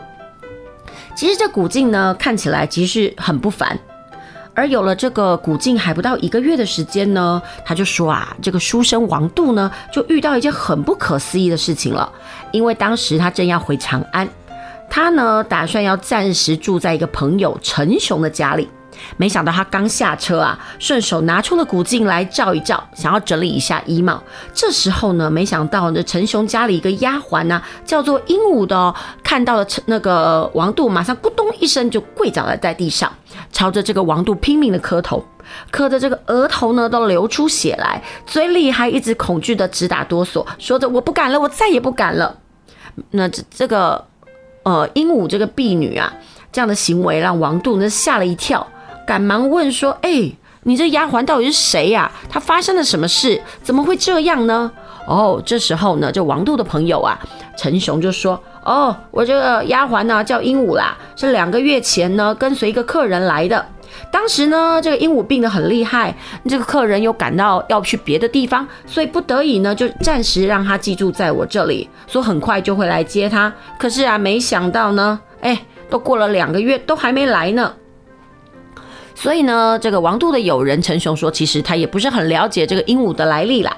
[1.15, 3.79] 其实这古镜呢，看起来其实很不凡。
[4.57, 12.11] 而有了这个古镜还不到一个月的时间呢，他就说啊，这个书生王度呢，就遇到一件很不可思议的事情了。
[12.53, 14.29] 因为当时他正要回长安，
[14.89, 18.69] 他呢打算要暂时住在一个朋友陈雄的家里。
[19.17, 24.23] 没想到他刚下车啊，顺手拿出了古镜来照一照，想要整理一下衣帽。
[24.53, 33.13] 这时候呢，没想到这陈雄家里一个丫鬟呢，叫做鹦鹉的哦，看到了陈那个王度，马上咕咚一声就跪倒在在地上，
[33.53, 35.25] 朝着这个王度拼命的磕头，
[35.71, 42.37] 磕的这个额头呢都流出血来，嘴里还一直恐惧的直打哆嗦，说着我不敢了，我再也不敢了。
[43.11, 44.05] 那这这个
[44.63, 46.13] 呃鹦鹉这个婢女啊，
[46.53, 48.67] 这样的行为让王度呢吓了一跳。
[49.07, 50.33] 赶忙问说：“哎、
[50.63, 52.11] 你这丫鬟到底是谁呀？
[52.29, 53.41] 她发生了什么事？
[53.63, 54.71] 怎么会这样呢？”
[55.07, 57.19] 哦，这时候呢，这王度的朋友啊，
[57.59, 63.67] 陈雄就说：“哦，我这个丫鬟呢叫鹦鹉啦，是两个月前呢跟随一个客人来的。
[64.11, 66.17] 当时呢，这个鹦鹉病得很厉害，
[66.49, 73.53] 这个客人又赶到要去别的地方，所以不得已呢就暂时让他寄住在我这里，说很快就会来接他。
[73.79, 77.71] 可是啊，没想到呢，哎，都过了两个月，都还没来呢。”
[79.15, 83.75] 所以呢，这个王度的友人陈雄说，其实他也不是很了解这个鹦鹉的来历啦。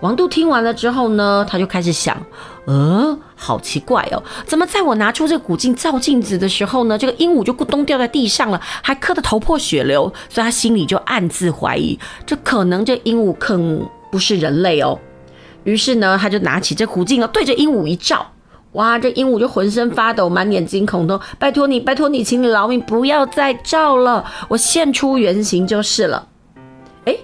[0.00, 2.16] 王度听完了之后呢，他就开始想，
[2.64, 13.58] 呃，好奇怪哦，怎么在我拿出这个古镜照镜子的时候呢，这个鹦鹉就咕咚掉在地上了，还磕得头破血流，所以他心里就暗自怀疑，这可能这鹦鹉可
[14.10, 14.98] 不是人类哦。
[15.64, 18.26] 于是呢，他就拿起这古镜哦，对着鹦鹉一照。
[18.72, 18.98] 哇！
[18.98, 26.26] 这鹦鹉就浑身发抖，满脸惊恐的，拜托你，拜托你，请你饶命，不要再照了，我现出原形就是了。
[27.04, 27.16] 哎，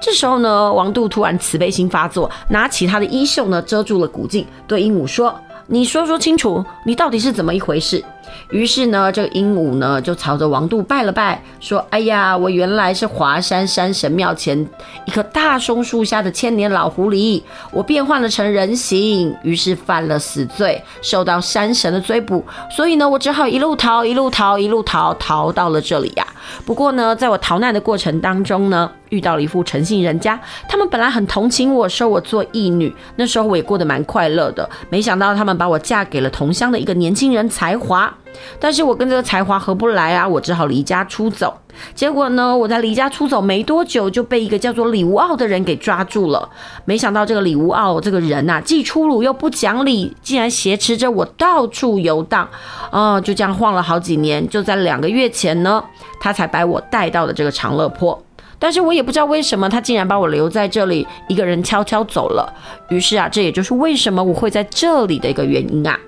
[0.00, 5.34] 这时候呢，王杜突然慈悲心发作，拿起他的衣袖呢，遮住了古镜，对鹦鹉说
[5.66, 8.04] ：“你说说清楚，你到底是怎么一回事？”
[8.50, 14.66] 于是呢，这个鹦鹉呢就朝着王度拜了拜，说：“哎呀，我原来是华山山神庙前
[15.06, 26.26] 一棵大松树下的千年老狐狸，我变换了成人形，于是犯了死罪，受到山神的追捕，所以呢，我只好一路逃，一路逃，一路逃，逃到了这里呀。
[26.64, 38.13] 不过呢，在我逃难的过程当中呢，遇到了一户诚信人家，他们本来很同情我，收我做义女，那时候我也过得蛮快乐的，没想到他们把我嫁给了同乡的一个年轻人才华。”
[38.58, 41.54] 但是我跟这个才华合不来啊，我只好离家出走。
[41.94, 46.48] 结果呢，我在离家出走没多久，就被一个叫做李无傲的人给抓住了。
[46.84, 52.48] 没想到这个李无傲这个人呐、既粗鲁又不讲理，竟然挟持着我到处游荡。
[52.90, 54.48] 啊，就这样晃了好几年。
[54.48, 55.82] 就在两个月前呢，
[56.20, 58.20] 他才把我带到了这个长乐坡。
[58.56, 62.50] 但是我也不知道为什么，他竟然把我留在这里，一个人悄悄走了。
[62.88, 65.98] 于是啊，这也就是为什么我会在这里的一个原因啊。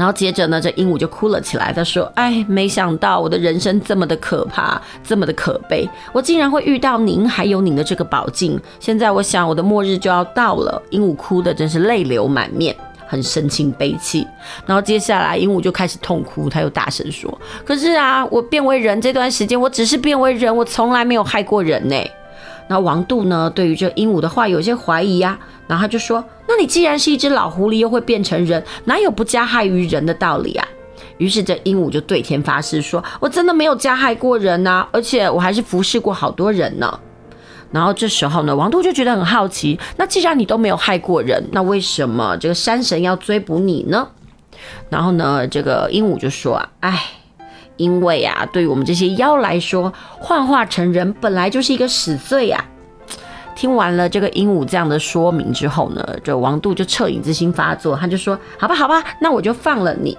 [0.00, 1.74] 然后接着呢，这鹦鹉就哭了起来。
[1.74, 8.58] 他说：“哎，没想到我的人生这么的可怕，这么的可悲，我竟然会遇到您，还有您的这个宝镜。
[8.78, 12.74] 现在我想我的末日就要到了。”鹦鹉哭得真是泪流满面。
[13.06, 14.26] 很神情悲戚。
[14.64, 21.96] 然后接下来鹦鹉就开始痛哭，他又大声说：“可是啊，我变为人这段时间，我只是变为人，我从来没有害过人呢。”
[22.70, 30.64] 那王杜呢，对于这鹦鹉的话有些怀疑呀、啊，然后他就说：“那你既然是一只老狐狸，又会变成人，哪有不加害于人的道理啊？”
[31.18, 37.00] 于是这鹦鹉就对天发誓说：“我真的没有加害过人呐、啊，而且我还是服侍过好多人呢。”
[37.72, 44.06] 然后这时候呢，王杜就觉得很好奇，那既然你都没有害过人，那为什么这个山神要追捕你呢？
[44.88, 47.02] 然后呢，这个鹦鹉就说：“啊，哎，
[47.80, 52.62] 因为啊，对于我们这些妖来说，幻化成人本来就是一个死罪呀。”
[53.56, 60.16] 听完了这个鹦鹉这样的说明之后呢，这王杜就恻隐之心发作，他就说：“好吧，好吧，那我就放了你。”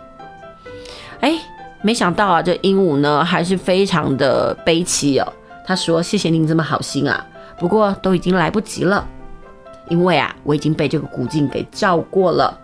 [1.21, 1.33] 哎，
[1.81, 5.33] 没想到啊，这鹦鹉呢还是非常的悲戚哦。
[5.65, 7.25] 他说：“谢谢您这么好心啊，
[7.57, 9.07] 不过都已经来不及了，
[9.87, 12.55] 因为啊，我已经被这个古镜给照过了。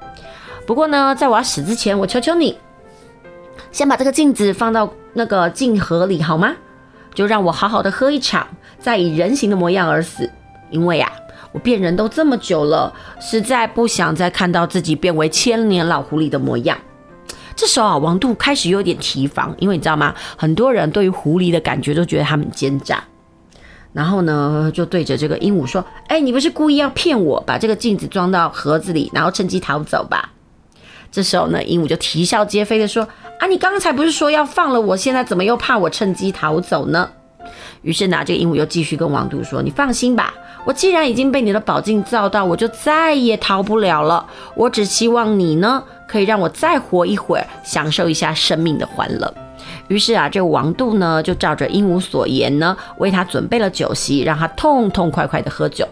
[0.68, 2.56] 不过呢，在我要死之前，我求求你，
[3.72, 6.56] 先把这个镜子放到那个镜盒里好吗？
[7.14, 8.48] 就让我好好的喝一场，
[8.80, 10.30] 再以人形的模样而死。
[10.70, 11.12] 因为啊，
[11.52, 16.78] 我变人都这么久了，实在不想再看到自己变为千年老狐狸的模样。”
[17.56, 20.14] 这时候啊，王杜开始有点提防，因为你知道吗？
[20.38, 23.04] 很多人对于狐狸的感觉都觉得他们奸诈，
[23.94, 30.34] 然后呢，就对着这个鹦鹉说：“哎，你不是故意要骗我，把这个镜子装到盒子里，然后趁机逃走吧？”
[31.12, 33.08] 这时候呢，鹦鹉就啼笑皆非的说
[33.40, 37.10] ：“啊，你刚才不是说要放了我，现在怎么又怕我趁机逃走呢？”
[37.82, 40.34] 于是呢，这个鹦鹉又继续跟王杜说：“你放心吧，
[40.66, 44.26] 我既然已经被你的宝镜照到，我就再也逃不了了。
[44.56, 49.34] 我只希望你呢。”可以让我再活一会儿，享受一下生命的欢乐。
[49.90, 55.86] 于是啊，这个王杜呢，就照着鹦鹉所言呢，为他准备了酒席，让他痛痛快快的喝酒。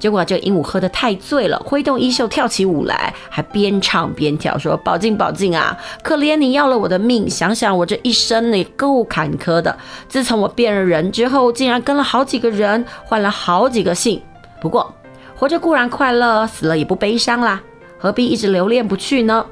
[0.00, 7.28] 结果这个鹦鹉喝得太醉了，挥动衣袖跳起舞来，还边唱边跳，说：“宝镜宝镜啊，可怜你要了我的命！
[7.28, 9.78] 想想我这一生也够坎坷的。
[10.08, 14.20] 自从我变了人之后，竟然跟了好几个人，换了好几个姓。
[14.60, 14.92] 不过
[15.36, 17.60] 活着固然快乐，死了也不悲伤啦。”
[18.02, 19.44] 何必一直留恋不去呢？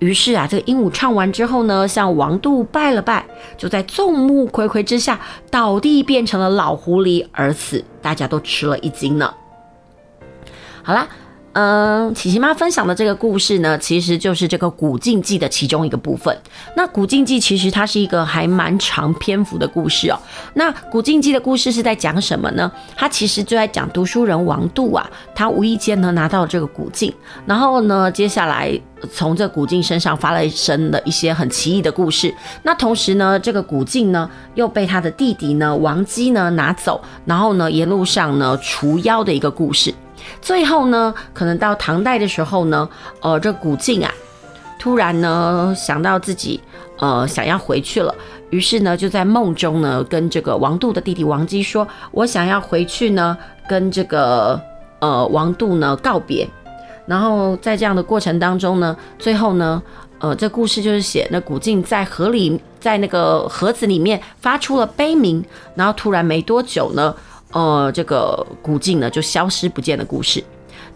[0.00, 3.24] 于是啊，这个鹦鹉唱完之后呢，向王杜拜了拜，
[3.56, 9.32] 就在众目睽睽之下倒地变成了老狐狸而死，大家都吃了一惊呢。
[10.84, 11.08] 好啦。
[11.56, 16.36] 嗯，琪琪妈分享的这个故事呢，其实就是这个《古镜记》的其中一个部分。
[16.76, 20.18] 那《古镜记》其实它是一个还蛮长篇幅的故事哦。
[20.54, 22.68] 那《古镜记》的故事是在讲什么呢？
[22.96, 27.14] 它其实就在讲读书人王杜啊，他无意间呢拿到了这个古镜，
[27.46, 28.76] 然后呢，接下来
[29.12, 32.34] 从这古镜身上发了生的一些很奇异的故事。
[32.64, 39.94] 那同时呢，这个古镜呢又被他的弟弟呢王姬呢拿走，然后呢沿路上呢除妖的一个故事。
[40.40, 42.88] 最后呢，可能到唐代的时候呢，
[43.20, 44.12] 呃，这古镜啊，
[44.78, 46.60] 突然呢想到自己
[46.98, 48.14] 呃想要回去了，
[48.50, 53.36] 于是呢就在梦中呢跟这个王杜的弟弟王姬说：“我想要回去呢，
[53.68, 54.60] 跟这个
[55.00, 56.48] 呃王杜呢告别。”
[57.06, 59.82] 然后在这样的过程当中呢，最后呢，
[60.20, 65.44] 呃，这故事就是写那古镜在河里，在那个盒子里面发出了悲鸣，
[65.74, 67.14] 然后突然没多久呢。
[67.54, 70.44] 呃，这个古镜呢就消失不见的故事。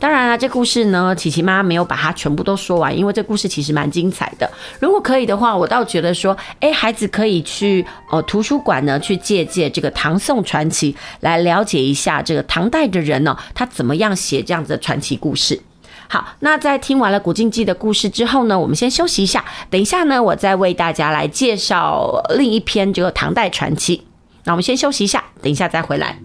[0.00, 4.48] 当然了，这故事呢，琪琪妈没有把它全部都说完，因为这故事其实蛮精彩的。
[4.78, 15.60] 如果可以的话，我倒觉得说，哎，孩子可以去呃图书馆呢去借借这个唐宋传奇，来了解一下这个唐代的人呢，他怎么样写这样子的传奇故事。
[16.08, 24.04] 好，那在听完了《古镜记》的故事之后呢，我们先休息一下，等一下呢，我再为大家来介绍另一篇这个唐代传奇。
[24.44, 26.18] 那我们先休息一下，等一下再回来。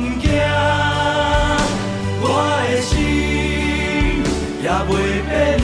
[0.00, 0.30] 我不惊，
[2.22, 2.24] 我
[2.70, 2.90] 的心
[4.62, 4.90] 也袂
[5.28, 5.59] 变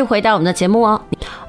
[0.00, 1.00] 续回到我们的节目哦。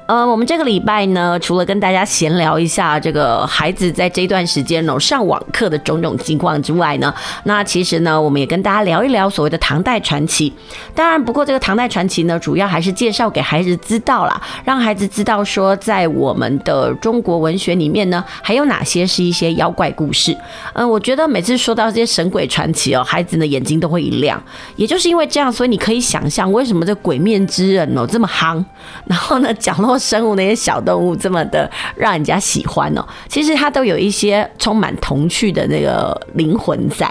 [0.06, 10.52] 呃，我们这个礼拜呢，除了跟大家闲聊一下这个孩子在这段时间哦上网课的种种情况之外呢，那其实呢，我们也跟大家聊一聊所谓的唐代传奇。
[10.94, 20.36] 当然，不过这个唐代传奇呢，主要还是介绍给孩子知道啦，让孩子知道说，在我们的中国文学里面呢，还有哪些是一些妖怪故事。
[20.74, 24.42] 嗯，我觉得每次说到这些神鬼传奇哦，孩子的眼睛都会一亮。
[24.74, 28.62] 也就是因为这样，所以你可以想象为什么这鬼面之人哦这么夯，
[29.06, 37.10] 然后呢，讲生物那些小动物这么的让人家喜欢哦，其实它都有一些充满童趣的那个灵魂在。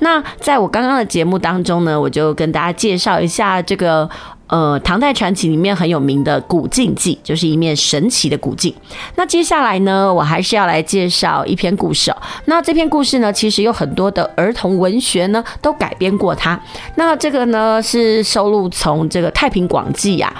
[0.00, 4.08] 那在我刚刚的节目当中呢，我就跟大家介绍一下这个
[4.46, 8.74] 呃唐代传奇里面很有名的古镜记，就是一面神奇的古镜。
[9.16, 12.16] 那接下来呢，我还是要来介绍一篇故事哦。
[12.46, 16.58] 那这篇故事呢，其实有很多的儿童文学呢都改编过它。
[16.96, 20.32] 那这个呢是收录从这个《太平广记》呀。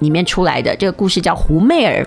[0.00, 2.06] 里面出来的这个故事叫狐媚儿，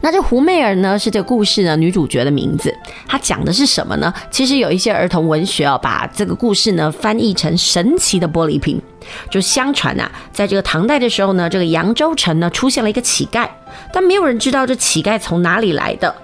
[0.00, 2.74] 那这狐媚儿呢是这个故事呢女主角的名字。
[3.06, 4.12] 它讲的是什么呢？
[4.30, 8.80] 其实有一些儿童文学哦，把这个故事呢翻译成神奇的玻璃瓶。
[9.28, 13.48] 就相传啊，在这个唐代的时候呢，这个扬州城呢出现了一个乞丐，
[13.92, 16.14] 但没有人知道这乞丐从哪里来的。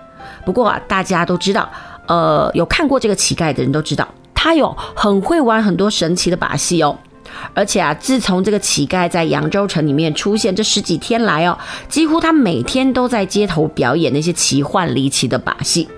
[0.47, 1.69] 不过啊，大家都知道，
[2.07, 6.97] 呃，有看过这个乞丐的人都知道，他有很会玩很多神奇的把戏哦。
[7.55, 11.59] 而且啊，自从这个乞丐在扬州城里面出现这十几天来哦，
[11.89, 15.89] 几乎他每天都在街头表演那些奇幻离奇的把戏，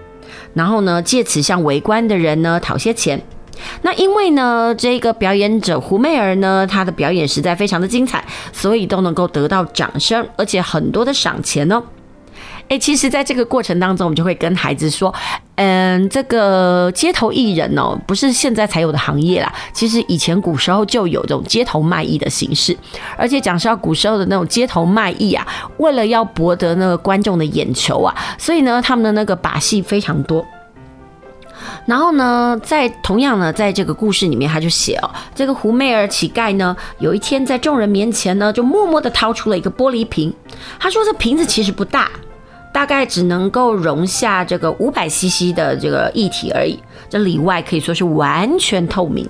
[0.54, 3.20] 然后呢，借此向围观的人呢讨些钱。
[3.82, 11.82] 那因为呢，这个表演者胡媚儿呢，她的表演实在非常的精彩，所以都能够得到掌声，而且很多的赏钱哦。
[12.70, 15.12] 哎，其实，在这个过程当中，我们就会跟孩子说，
[15.56, 19.52] 嗯，这个街头艺人哦，不是现在才有的行业啦。
[19.72, 22.76] 其实以前古时候就有这种街头卖艺的形式，
[23.16, 25.44] 而且讲实话，古时候的那种街头卖艺啊，
[25.78, 30.46] 为了要博得那个观众的眼球啊，所以呢，他们的那个把戏非常多。
[31.86, 40.32] 然后呢，在同样呢，在这个故事里面，他就写哦，这个狐媚儿乞丐呢，有一天在众人面前呢，就默默地掏出了一个玻璃瓶，
[40.78, 42.08] 他说这瓶子其实不大。
[42.72, 49.28] 大概只能够容下这个五百 CC 的这个液体而已，这里外可以说是完全透明。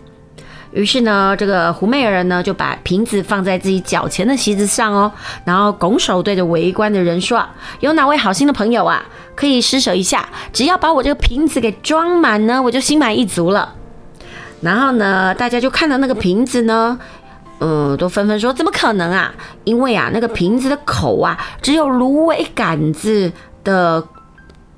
[0.73, 5.11] 于是呢，这个狐媚儿呢就把瓶子放在自己脚前的席子上哦，
[5.45, 7.45] 然后拱手对着围观的人说：“，
[7.81, 10.29] 有哪位好心的朋友啊，可以施舍一下？
[10.53, 13.75] 只要把我这个瓶子给装满呢，我就心满意足了。”
[14.63, 16.99] 然后呢，大家就看到那个瓶子呢。
[17.61, 19.33] 嗯，都纷纷说怎么可能啊？
[19.65, 23.31] 因为啊，那个瓶子的口啊，只有芦苇杆子
[23.63, 24.03] 的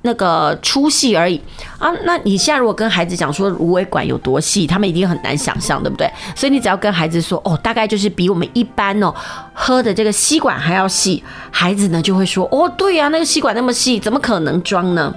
[0.01, 1.41] 那个粗细而已
[1.79, 1.89] 啊。
[2.03, 6.11] 那你现在如果跟孩子讲说芦苇管有多细，他们一定很难想象，对不对？
[6.35, 9.13] 所以你只要跟孩子说哦，大概就是比我们一般哦
[9.53, 15.13] 喝的这个吸管还要细，孩子呢就会说哦，对呀，那个吸管那么细，怎么可能装呢？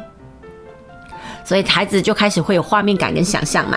[1.44, 3.76] 所以孩子就开始会有画面感跟想象嘛。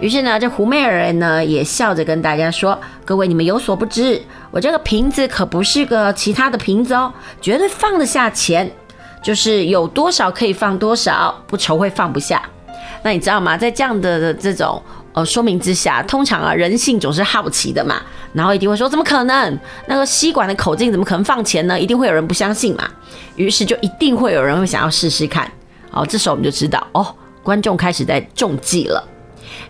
[0.00, 4.20] 于是呢，这狐媚儿呢也笑着跟大家说：“各位，你们有所不知，
[4.50, 8.70] 我这个瓶子可不是个其他的瓶子哦，绝对放得下钱，
[9.22, 12.42] 就是有多少可以放多少，不愁会放不下。
[13.02, 13.58] 那你知道吗？
[13.58, 14.82] 在这样的这种
[15.12, 18.00] 呃说明之下，通常啊人性总是好奇的嘛，
[18.32, 19.58] 然后一定会说怎么可能？
[19.86, 21.78] 那个吸管的口径怎么可能放钱呢？
[21.78, 22.88] 一定会有人不相信嘛。
[23.36, 25.50] 于是就一定会有人会想要试试看。
[25.90, 29.06] 好，这时候我们就知道哦，观众开始在中计了。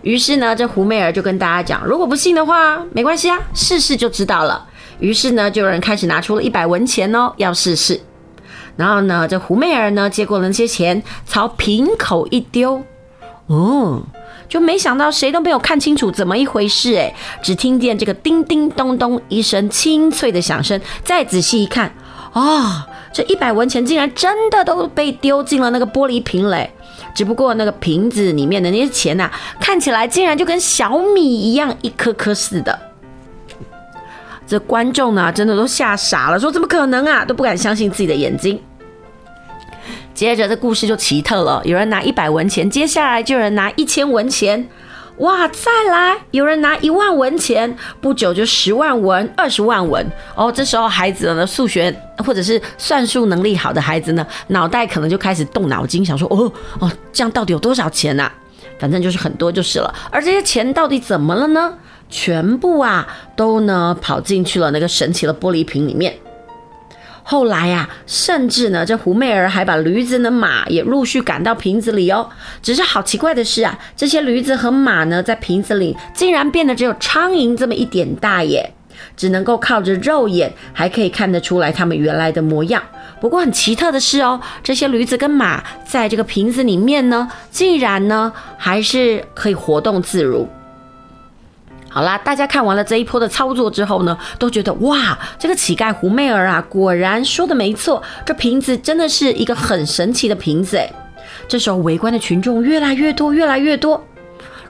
[0.01, 4.65] 于是呢，这胡媚儿就跟大家讲，如果不信的话，没关系啊，试试就知道了。
[4.99, 7.99] 于是呢，就有人开始拿出了一百文钱哦，要试试。
[8.75, 12.81] 然后呢，这胡媚儿呢接过了那些钱，朝瓶口一丢，
[13.47, 14.01] 哦，
[14.47, 21.93] 就没想到谁都没有看清楚怎么一回事诶，只听见这个叮叮咚咚一声清脆的响声，再仔细一看，
[22.33, 26.69] 啊、这一百文钱竟然真的都被丢进了那个玻璃瓶嘞！
[27.13, 32.79] 只不过那个瓶子里面的那些钱呐、看起来竟然就跟小米一样一颗颗似的。
[34.47, 38.61] 这观众呢，真的都吓傻了，说怎么可能啊，都不敢相信自己的眼睛。
[40.13, 44.67] 接着这故事就奇特了，有人拿一百文钱，接下来就有人拿一千文钱，
[45.17, 50.05] 哇，再来有人拿一万文钱，不久就十万文、二十万文。
[50.35, 58.31] 哦，这时候孩子呢，数学或者是算术能力好的孩子呢，脑袋可能就开始动脑筋，想说，哦哦，这样到底有多少钱呐？
[58.79, 59.93] 反正就是很多就是了。
[60.09, 61.73] 而这些钱到底怎么了呢？
[62.09, 66.13] 全部啊，都呢跑进去了那个神奇的玻璃瓶里面。
[67.31, 72.29] 后来呀、甚至呢，这胡媚儿还把驴子的马也陆续赶到瓶子里哦。
[72.61, 78.73] 只是好奇怪的是啊，这些驴子和马呢，在瓶子里竟然变得只有苍蝇这么一点大耶，
[79.15, 82.83] 只能够靠着肉眼还可以看得出来它们原来的模样。
[83.21, 90.45] 不过很奇特的是哦，这些驴子跟马在这个瓶子里面呢，竟然呢还是可以活动自如。
[91.93, 100.89] 好啦，大家看完了这一波的操作之后呢，都觉得哇，这个乞丐胡媚儿啊，果然说的没错，这瓶子真的是一个很神奇的瓶子诶。
[101.49, 104.01] 这时候围观的群众越来越多，越来越多。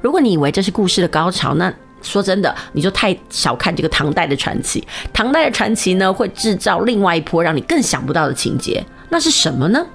[0.01, 4.83] 如果你以为这是故事的高潮，那说真的，你就太小看这个唐代的传奇。
[5.13, 9.85] 唐代的传奇呢，会制造另外一波让你更想不到的情节，那是什么呢？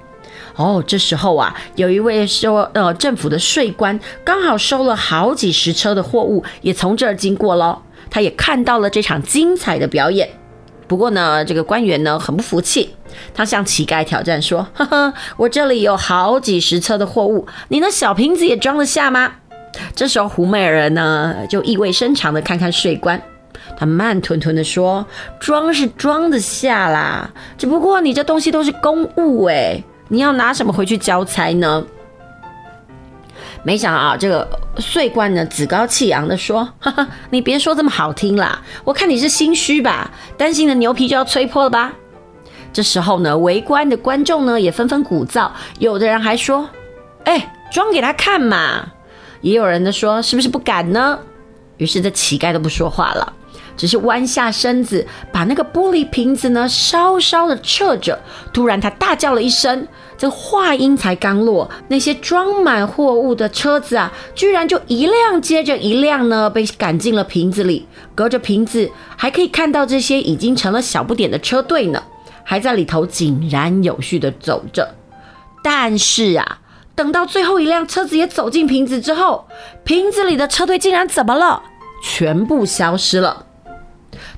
[0.57, 7.83] 哦，这时候啊，有一位说呃政府的税官，刚好收了好几十车的货物，也从这儿经过了。
[8.09, 10.29] 他也看到了这场精彩的表演。
[10.89, 12.89] 不过呢，这个官员呢很不服气，
[13.35, 19.33] 他向乞丐挑战说：“呵呵，我这里有好几十车的货物，你那小瓶子也装得下吗？”
[19.95, 23.21] 这时候胡美人呢就意味深长的看看税官，
[23.77, 25.05] 他慢吞吞的说
[25.39, 27.29] ：“装是装得下啦，
[27.59, 31.85] 只不过你这东西都是公物诶。”你要拿什么回去交差呢？
[33.63, 34.47] 没想到啊，这个
[34.79, 41.93] 税官呢，趾高气扬的说：“哈哈，你别说这么好听啦，我看你是心虚吧，担心的牛皮就要吹破了吧？”
[42.73, 45.51] 这时候呢，围观的观众呢也纷纷鼓噪，
[45.81, 46.69] 有的人还说
[47.25, 48.87] ：“哎，装给他看嘛！”
[49.43, 51.19] 也有人呢说：“是不是不敢呢？”
[51.79, 53.33] 于是这乞丐都不说话了。
[53.77, 58.19] 只是弯下身子，把那个玻璃瓶子呢稍稍的侧着。
[58.53, 67.87] 突然，他大叫了一声，这话音才刚落，那些装满货物的车子啊，居然就一辆接着一辆呢，被赶进了瓶子里。
[68.15, 72.03] 隔着瓶子，还可以看到这些已经成了小不点的车队呢，
[72.43, 74.95] 还在里头井然有序的走着。
[75.63, 76.61] 但是啊，
[76.95, 79.47] 等到最后一辆车子也走进瓶子之后，
[79.85, 81.63] 瓶子里的车队竟然怎么了？
[82.03, 83.46] 全部消失了。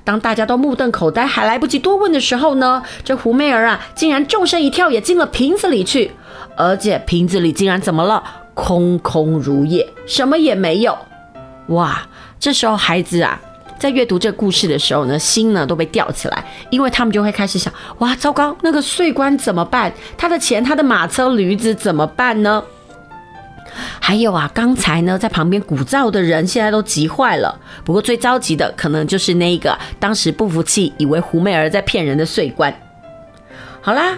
[0.09, 6.09] 当大家都目瞪口呆，还来不及多问的时候呢，这胡媚儿啊，竟然纵身一跳，也进了瓶子里去，
[6.57, 8.23] 而且瓶子里竟然怎么了？
[8.55, 10.97] 空空如也，什么也没有。
[11.67, 12.01] 哇！
[12.39, 13.39] 这时候孩子啊，
[13.77, 19.93] 在阅读这故事的时候呢，心呢都被吊起来，因为他们就会开始想：哇，糟糕，那个税官怎么办？
[20.17, 22.63] 他的钱、他的马车、驴子怎么办呢？
[23.99, 27.59] 还有啊，刚才呢，在旁边鼓噪的人现在都急坏了。
[27.85, 32.73] 不过最着急的可能就是那一个当时不服气，以为胡媚儿在骗人的税官。
[33.81, 34.17] 好啦，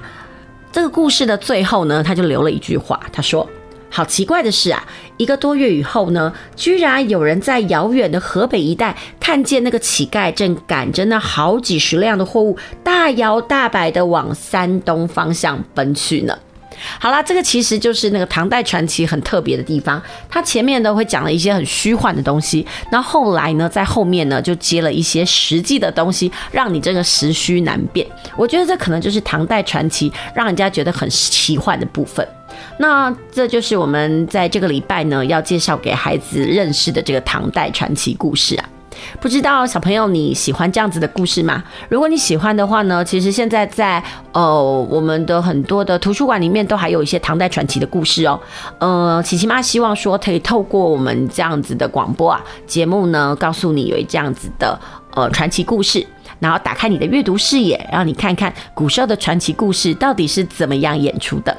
[0.71, 3.47] 这个故事的最后呢，他就留了一句话，他说
[3.91, 4.83] ：“好奇怪的是啊，
[5.17, 16.37] 一个多月以后呢，居然有人在遥远的河北一带看见那个乞丐正赶着那好几十辆的货物，大摇大摆地往山东方向奔去呢。”
[16.99, 20.01] 好啦，这个其实就是那个唐代传奇很特别的地方。
[20.29, 28.07] 它前面呢会讲了一些很虚幻的东西，那后来呢在后面呢就接了一些实际的东西，让你这个实虚难辨。
[28.35, 32.27] 我觉得这可能就是唐代传奇让人家觉得很奇幻的部分。
[32.77, 38.69] 那这就是我们在这个礼拜呢要介绍给孩子认识的这个唐代传奇故事啊。
[39.19, 41.63] 不知道小朋友你喜欢这样子的故事吗？
[41.89, 48.39] 如果你喜欢的话呢，其实现在在呃我们的很多的图书馆里面都还有一些唐代传奇的故事哦。
[48.79, 54.79] 呃，琪琪妈希望说可以透过我们这样子的广播啊节目呢，告诉你有这样子的
[55.15, 56.05] 呃传奇故事，
[56.39, 61.55] 然后打开你的阅读视野，让你看看古时候的传奇故事到底是怎么样演出的。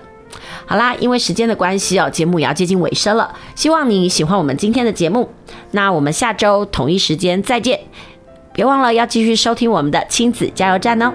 [0.67, 3.35] 好啦，因为时间的关系哦，节目也要接近尾声了。
[3.55, 5.31] 希望你喜欢我们今天的节目，
[5.73, 7.79] 那我们下周同一时间再见。
[8.55, 11.13] 别忘了要继续收听我们的亲子加油站哦。